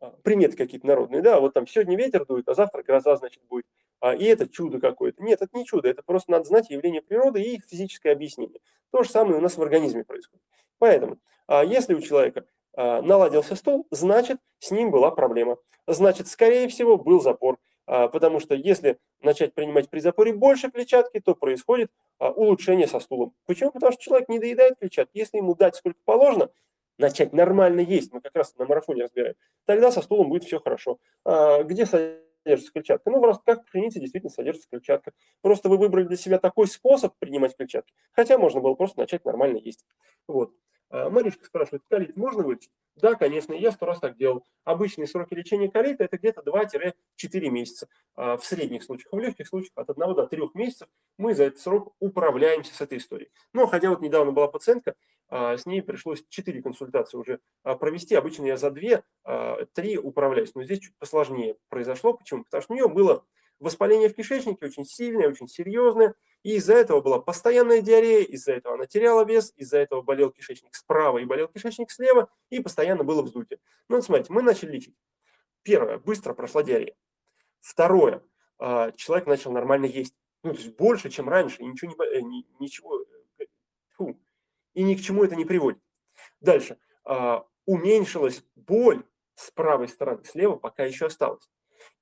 а, 0.00 0.10
приметы 0.22 0.56
какие-то 0.56 0.86
народные, 0.86 1.22
да, 1.22 1.40
вот 1.40 1.54
там 1.54 1.66
сегодня 1.66 1.96
ветер 1.96 2.26
дует, 2.26 2.48
а 2.48 2.54
завтра 2.54 2.82
гроза, 2.82 3.16
значит, 3.16 3.42
будет, 3.48 3.66
а, 4.00 4.14
и 4.14 4.24
это 4.24 4.48
чудо 4.48 4.80
какое-то. 4.80 5.22
Нет, 5.22 5.40
это 5.42 5.56
не 5.56 5.64
чудо, 5.64 5.88
это 5.88 6.02
просто 6.02 6.30
надо 6.30 6.44
знать 6.44 6.70
явление 6.70 7.02
природы 7.02 7.42
и 7.42 7.56
их 7.56 7.64
физическое 7.64 8.12
объяснение. 8.12 8.60
То 8.90 9.02
же 9.02 9.10
самое 9.10 9.36
у 9.36 9.40
нас 9.40 9.56
в 9.56 9.62
организме 9.62 10.04
происходит. 10.04 10.44
Поэтому, 10.78 11.18
а, 11.46 11.64
если 11.64 11.94
у 11.94 12.00
человека 12.00 12.44
а, 12.74 13.02
наладился 13.02 13.56
стол, 13.56 13.86
значит, 13.90 14.38
с 14.58 14.70
ним 14.70 14.90
была 14.90 15.10
проблема. 15.10 15.58
Значит, 15.86 16.28
скорее 16.28 16.68
всего, 16.68 16.96
был 16.96 17.20
запор. 17.20 17.58
А, 17.92 18.06
потому 18.06 18.38
что 18.38 18.54
если 18.54 19.00
начать 19.20 19.52
принимать 19.52 19.90
при 19.90 19.98
запоре 19.98 20.32
больше 20.32 20.70
клетчатки, 20.70 21.18
то 21.18 21.34
происходит 21.34 21.90
а, 22.20 22.30
улучшение 22.30 22.86
со 22.86 23.00
стулом. 23.00 23.34
Почему? 23.46 23.72
Потому 23.72 23.90
что 23.90 24.00
человек 24.00 24.28
не 24.28 24.38
доедает 24.38 24.78
клетчатки. 24.78 25.18
Если 25.18 25.38
ему 25.38 25.56
дать 25.56 25.74
сколько 25.74 25.98
положено, 26.04 26.50
начать 26.98 27.32
нормально 27.32 27.80
есть, 27.80 28.12
мы 28.12 28.20
как 28.20 28.36
раз 28.36 28.54
на 28.58 28.64
марафоне 28.64 29.02
разбираем, 29.02 29.34
тогда 29.64 29.90
со 29.90 30.02
стулом 30.02 30.28
будет 30.28 30.44
все 30.44 30.60
хорошо. 30.60 31.00
А, 31.24 31.64
где 31.64 31.84
содержится 31.84 32.72
клетчатка? 32.72 33.10
Ну, 33.10 33.20
в 33.20 33.42
пшенице 33.66 33.98
действительно 33.98 34.30
содержится 34.30 34.68
клетчатка. 34.70 35.10
Просто 35.42 35.68
вы 35.68 35.76
выбрали 35.76 36.04
для 36.04 36.16
себя 36.16 36.38
такой 36.38 36.68
способ 36.68 37.14
принимать 37.18 37.56
клетчатки, 37.56 37.92
хотя 38.12 38.38
можно 38.38 38.60
было 38.60 38.74
просто 38.74 39.00
начать 39.00 39.24
нормально 39.24 39.56
есть. 39.56 39.84
Вот. 40.28 40.52
Маришка 40.90 41.44
спрашивает, 41.44 41.82
колит 41.88 42.16
можно 42.16 42.42
вылечить? 42.42 42.70
Да, 42.96 43.14
конечно, 43.14 43.52
я 43.52 43.72
сто 43.72 43.86
раз 43.86 43.98
так 43.98 44.16
делал. 44.16 44.44
Обычные 44.64 45.06
сроки 45.06 45.34
лечения 45.34 45.70
колита– 45.70 46.04
это 46.04 46.18
где-то 46.18 46.42
2-4 46.42 46.92
месяца 47.48 47.88
а, 48.14 48.36
в 48.36 48.44
средних 48.44 48.82
случаях. 48.82 49.12
В 49.12 49.18
легких 49.18 49.48
случаях 49.48 49.72
от 49.76 49.90
1 49.90 50.14
до 50.14 50.26
3 50.26 50.42
месяцев 50.54 50.88
мы 51.16 51.34
за 51.34 51.44
этот 51.44 51.60
срок 51.60 51.94
управляемся 51.98 52.74
с 52.74 52.80
этой 52.80 52.98
историей. 52.98 53.30
Но 53.52 53.66
хотя 53.66 53.90
вот 53.90 54.00
недавно 54.00 54.32
была 54.32 54.48
пациентка, 54.48 54.94
а, 55.28 55.56
с 55.56 55.64
ней 55.64 55.82
пришлось 55.82 56.24
4 56.28 56.62
консультации 56.62 57.16
уже 57.16 57.40
а, 57.62 57.76
провести. 57.76 58.14
Обычно 58.14 58.46
я 58.46 58.56
за 58.56 58.68
2-3 58.68 59.96
управляюсь. 59.96 60.54
Но 60.54 60.62
здесь 60.62 60.80
чуть 60.80 60.96
посложнее 60.98 61.56
произошло. 61.68 62.12
Почему? 62.12 62.44
Потому 62.44 62.62
что 62.62 62.72
у 62.72 62.76
нее 62.76 62.88
было 62.88 63.24
воспаление 63.60 64.08
в 64.08 64.14
кишечнике 64.14 64.66
очень 64.66 64.84
сильное, 64.84 65.28
очень 65.28 65.46
серьезное. 65.46 66.14
И 66.42 66.56
из-за 66.56 66.74
этого 66.74 67.00
была 67.00 67.20
постоянная 67.20 67.82
диарея, 67.82 68.24
из-за 68.24 68.52
этого 68.52 68.74
она 68.74 68.86
теряла 68.86 69.24
вес, 69.24 69.52
из-за 69.56 69.78
этого 69.78 70.02
болел 70.02 70.30
кишечник 70.30 70.74
справа 70.74 71.18
и 71.18 71.24
болел 71.24 71.48
кишечник 71.48 71.90
слева, 71.90 72.28
и 72.48 72.60
постоянно 72.60 73.04
было 73.04 73.22
вздутие. 73.22 73.60
Ну, 73.88 73.96
вот 73.96 74.04
смотрите, 74.04 74.32
мы 74.32 74.42
начали 74.42 74.72
лечить. 74.72 74.96
Первое, 75.62 75.98
быстро 75.98 76.32
прошла 76.32 76.62
диарея. 76.62 76.96
Второе, 77.60 78.24
а, 78.58 78.92
человек 78.92 79.26
начал 79.26 79.52
нормально 79.52 79.84
есть. 79.84 80.14
Ну, 80.42 80.52
то 80.54 80.58
есть 80.58 80.74
больше, 80.76 81.10
чем 81.10 81.28
раньше, 81.28 81.60
и 81.60 81.66
ничего, 81.66 81.94
не, 82.22 82.46
ничего 82.58 83.02
э, 83.38 83.44
фу, 83.90 84.18
и 84.72 84.82
ни 84.82 84.94
к 84.94 85.02
чему 85.02 85.22
это 85.22 85.36
не 85.36 85.44
приводит. 85.44 85.80
Дальше, 86.40 86.78
а, 87.04 87.44
уменьшилась 87.66 88.42
боль 88.54 89.04
с 89.34 89.50
правой 89.50 89.88
стороны, 89.88 90.24
слева 90.24 90.56
пока 90.56 90.84
еще 90.84 91.06
осталось. 91.06 91.48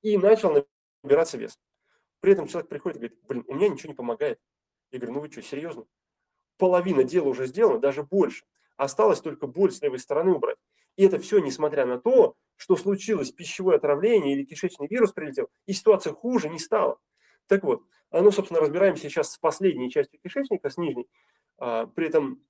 И 0.01 0.17
начал 0.17 0.65
набираться 1.03 1.37
вес. 1.37 1.59
При 2.19 2.33
этом 2.33 2.47
человек 2.47 2.69
приходит 2.69 2.97
и 2.97 2.99
говорит, 2.99 3.19
блин, 3.27 3.43
у 3.47 3.55
меня 3.55 3.69
ничего 3.69 3.89
не 3.89 3.95
помогает. 3.95 4.39
Я 4.91 4.99
говорю, 4.99 5.15
ну 5.15 5.19
вы 5.21 5.31
что, 5.31 5.41
серьезно? 5.41 5.85
Половина 6.57 7.03
дела 7.03 7.29
уже 7.29 7.47
сделана, 7.47 7.79
даже 7.79 8.03
больше. 8.03 8.45
Осталось 8.75 9.21
только 9.21 9.47
боль 9.47 9.71
с 9.71 9.81
левой 9.81 9.99
стороны 9.99 10.31
убрать. 10.31 10.57
И 10.95 11.05
это 11.05 11.19
все 11.19 11.39
несмотря 11.39 11.85
на 11.85 11.99
то, 11.99 12.35
что 12.55 12.75
случилось 12.75 13.31
пищевое 13.31 13.77
отравление 13.77 14.33
или 14.33 14.43
кишечный 14.43 14.87
вирус 14.87 15.13
прилетел, 15.13 15.49
и 15.65 15.73
ситуация 15.73 16.11
хуже 16.11 16.49
не 16.49 16.59
стала. 16.59 16.99
Так 17.47 17.63
вот, 17.63 17.83
ну, 18.11 18.31
собственно, 18.31 18.59
разбираемся 18.59 19.03
сейчас 19.03 19.31
с 19.31 19.37
последней 19.37 19.89
частью 19.89 20.19
кишечника, 20.19 20.69
с 20.69 20.77
нижней. 20.77 21.07
А, 21.57 21.87
при 21.87 22.07
этом, 22.07 22.43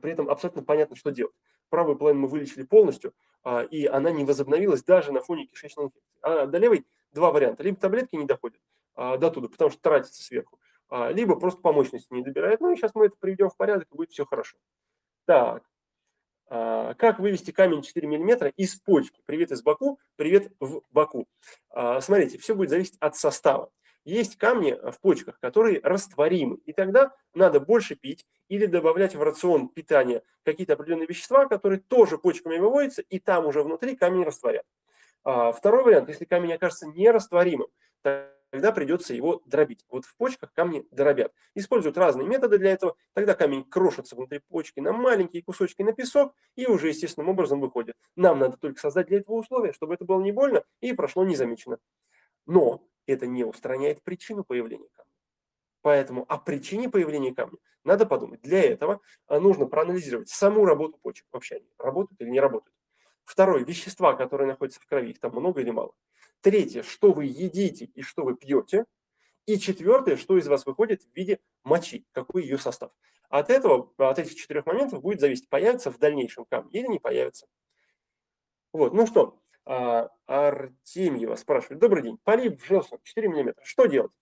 при 0.00 0.12
этом 0.12 0.28
абсолютно 0.28 0.62
понятно, 0.62 0.94
что 0.94 1.10
делать. 1.10 1.34
Правую 1.68 1.96
половину 1.96 2.22
мы 2.22 2.28
вылечили 2.28 2.62
полностью, 2.62 3.12
а, 3.42 3.62
и 3.62 3.86
она 3.86 4.10
не 4.10 4.24
возобновилась 4.24 4.84
даже 4.84 5.12
на 5.12 5.20
фоне 5.20 5.46
кишечной 5.46 5.86
инфекции. 5.86 6.18
А 6.22 6.46
до 6.46 6.58
левой 6.58 6.86
два 7.12 7.30
варианта. 7.30 7.62
Либо 7.62 7.76
таблетки 7.78 8.16
не 8.16 8.26
доходят 8.26 8.60
а, 8.94 9.16
до 9.16 9.30
туда, 9.30 9.48
потому 9.48 9.70
что 9.70 9.80
тратится 9.80 10.22
сверху, 10.22 10.58
либо 11.10 11.38
просто 11.38 11.60
по 11.60 11.72
мощности 11.72 12.12
не 12.12 12.22
добирает. 12.22 12.60
Ну 12.60 12.72
и 12.72 12.76
сейчас 12.76 12.94
мы 12.94 13.06
это 13.06 13.16
приведем 13.20 13.48
в 13.48 13.56
порядок, 13.56 13.86
и 13.92 13.96
будет 13.96 14.10
все 14.10 14.24
хорошо. 14.24 14.58
Так, 15.24 15.62
как 16.48 17.20
вывести 17.20 17.52
камень 17.52 17.82
4 17.82 18.08
мм 18.08 18.52
из 18.56 18.74
почки? 18.74 19.22
Привет 19.24 19.52
из 19.52 19.62
Баку, 19.62 20.00
привет 20.16 20.52
в 20.58 20.82
Баку. 20.90 21.28
Смотрите, 22.00 22.38
все 22.38 22.56
будет 22.56 22.70
зависеть 22.70 22.96
от 22.98 23.14
состава 23.14 23.70
есть 24.04 24.36
камни 24.36 24.72
в 24.72 25.00
почках, 25.00 25.38
которые 25.40 25.80
растворимы. 25.82 26.58
И 26.64 26.72
тогда 26.72 27.12
надо 27.34 27.60
больше 27.60 27.94
пить 27.94 28.26
или 28.48 28.66
добавлять 28.66 29.14
в 29.14 29.22
рацион 29.22 29.68
питания 29.68 30.22
какие-то 30.42 30.74
определенные 30.74 31.06
вещества, 31.06 31.46
которые 31.46 31.80
тоже 31.80 32.18
почками 32.18 32.58
выводятся, 32.58 33.02
и 33.02 33.18
там 33.18 33.46
уже 33.46 33.62
внутри 33.62 33.96
камень 33.96 34.24
растворят. 34.24 34.64
А, 35.24 35.52
второй 35.52 35.84
вариант, 35.84 36.08
если 36.08 36.24
камень 36.24 36.52
окажется 36.52 36.86
нерастворимым, 36.86 37.68
тогда 38.02 38.72
придется 38.72 39.14
его 39.14 39.42
дробить. 39.44 39.84
Вот 39.88 40.04
в 40.04 40.16
почках 40.16 40.52
камни 40.52 40.86
дробят. 40.90 41.32
Используют 41.54 41.98
разные 41.98 42.26
методы 42.26 42.58
для 42.58 42.72
этого. 42.72 42.96
Тогда 43.12 43.34
камень 43.34 43.64
крошится 43.64 44.16
внутри 44.16 44.40
почки 44.48 44.80
на 44.80 44.92
маленькие 44.92 45.42
кусочки 45.42 45.82
на 45.82 45.92
песок 45.92 46.34
и 46.56 46.66
уже 46.66 46.88
естественным 46.88 47.28
образом 47.28 47.60
выходит. 47.60 47.96
Нам 48.16 48.38
надо 48.38 48.56
только 48.56 48.80
создать 48.80 49.08
для 49.08 49.18
этого 49.18 49.36
условия, 49.36 49.72
чтобы 49.72 49.94
это 49.94 50.04
было 50.04 50.20
не 50.20 50.32
больно 50.32 50.64
и 50.80 50.92
прошло 50.92 51.24
незамеченно. 51.24 51.78
Но 52.46 52.82
это 53.06 53.26
не 53.26 53.44
устраняет 53.44 54.02
причину 54.02 54.44
появления 54.44 54.88
камня. 54.92 55.12
Поэтому 55.82 56.24
о 56.28 56.38
причине 56.38 56.88
появления 56.88 57.34
камня 57.34 57.58
надо 57.84 58.06
подумать. 58.06 58.40
Для 58.42 58.62
этого 58.62 59.00
а, 59.26 59.40
нужно 59.40 59.66
проанализировать 59.66 60.28
саму 60.28 60.64
работу 60.64 60.98
почек. 61.02 61.26
Вообще 61.32 61.62
работают 61.78 62.20
или 62.20 62.28
не 62.28 62.40
работают. 62.40 62.74
Второе, 63.24 63.64
вещества, 63.64 64.14
которые 64.14 64.48
находятся 64.48 64.80
в 64.80 64.86
крови, 64.86 65.10
их 65.10 65.20
там 65.20 65.32
много 65.32 65.60
или 65.60 65.70
мало. 65.70 65.92
Третье, 66.40 66.82
что 66.82 67.12
вы 67.12 67.26
едите 67.26 67.86
и 67.86 68.02
что 68.02 68.24
вы 68.24 68.36
пьете. 68.36 68.86
И 69.46 69.58
четвертое, 69.58 70.16
что 70.16 70.36
из 70.38 70.46
вас 70.46 70.66
выходит 70.66 71.02
в 71.02 71.16
виде 71.16 71.40
мочи, 71.64 72.06
какой 72.12 72.42
ее 72.42 72.58
состав. 72.58 72.92
От 73.28 73.50
этого, 73.50 73.92
от 73.96 74.18
этих 74.18 74.34
четырех 74.34 74.66
моментов 74.66 75.02
будет 75.02 75.20
зависеть, 75.20 75.48
появится 75.48 75.90
в 75.90 75.98
дальнейшем 75.98 76.44
камень 76.44 76.68
или 76.72 76.86
не 76.86 76.98
появится. 76.98 77.46
Вот, 78.72 78.92
ну 78.92 79.06
что, 79.06 79.40
а, 79.66 80.08
Артемьева 80.26 81.36
спрашивает. 81.36 81.80
Добрый 81.80 82.02
день. 82.02 82.18
Полип 82.24 82.60
в 82.60 82.66
желчном 82.66 83.00
4 83.02 83.28
мм. 83.28 83.54
Что 83.62 83.86
делать? 83.86 84.12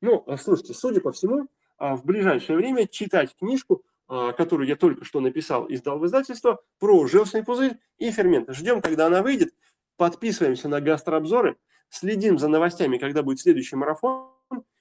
Ну, 0.00 0.24
слушайте, 0.36 0.74
судя 0.74 1.00
по 1.00 1.12
всему, 1.12 1.48
а, 1.76 1.96
в 1.96 2.04
ближайшее 2.04 2.56
время 2.56 2.86
читать 2.86 3.34
книжку, 3.36 3.84
которую 4.08 4.66
я 4.66 4.76
только 4.76 5.04
что 5.04 5.20
написал 5.20 5.66
и 5.66 5.76
сдал 5.76 5.98
в 5.98 6.06
издательство, 6.06 6.60
про 6.78 7.06
желчный 7.06 7.44
пузырь 7.44 7.76
и 7.98 8.10
ферменты. 8.10 8.54
Ждем, 8.54 8.80
когда 8.80 9.06
она 9.06 9.22
выйдет, 9.22 9.54
подписываемся 9.96 10.68
на 10.68 10.80
гастрообзоры, 10.80 11.56
следим 11.90 12.38
за 12.38 12.48
новостями, 12.48 12.98
когда 12.98 13.22
будет 13.22 13.40
следующий 13.40 13.76
марафон, 13.76 14.30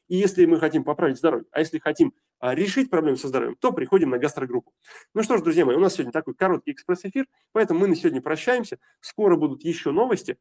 и 0.08 0.16
если 0.16 0.46
мы 0.46 0.60
хотим 0.60 0.84
поправить 0.84 1.18
здоровье, 1.18 1.46
а 1.52 1.60
если 1.60 1.80
хотим 1.80 2.14
а, 2.40 2.56
решить 2.56 2.90
проблемы 2.90 3.18
со 3.18 3.28
здоровьем, 3.28 3.56
то 3.58 3.74
приходим 3.74 4.10
на 4.10 4.18
гастрогруппу. 4.18 4.74
Ну 5.14 5.24
что 5.24 5.38
ж, 5.38 5.42
друзья 5.42 5.66
мои, 5.66 5.76
у 5.76 5.80
нас 5.80 5.94
сегодня 5.96 6.14
такой 6.14 6.34
короткий 6.34 6.72
экспресс-эфир, 6.72 7.28
поэтому 7.52 7.82
мы 7.82 7.88
на 7.88 7.96
сегодня 7.96 8.22
прощаемся. 8.22 8.80
Скоро 9.02 9.36
будут 9.36 9.64
еще 9.64 9.92
новости. 9.92 10.38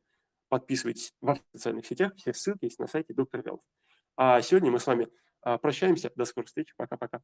Подписывайтесь 0.49 1.13
в 1.21 1.37
социальных 1.53 1.87
сетях, 1.87 2.13
все 2.17 2.33
ссылки 2.33 2.67
есть 2.67 2.79
на 2.79 2.87
сайте 2.87 3.13
доктор 3.13 3.43
Вялов. 3.43 3.63
А 4.17 4.41
сегодня 4.41 4.71
мы 4.71 4.79
с 4.79 4.87
вами 4.87 5.09
а, 5.43 5.59
прощаемся. 5.59 6.13
До 6.15 6.25
скорых 6.25 6.47
встреч. 6.47 6.73
Пока-пока. 6.77 7.21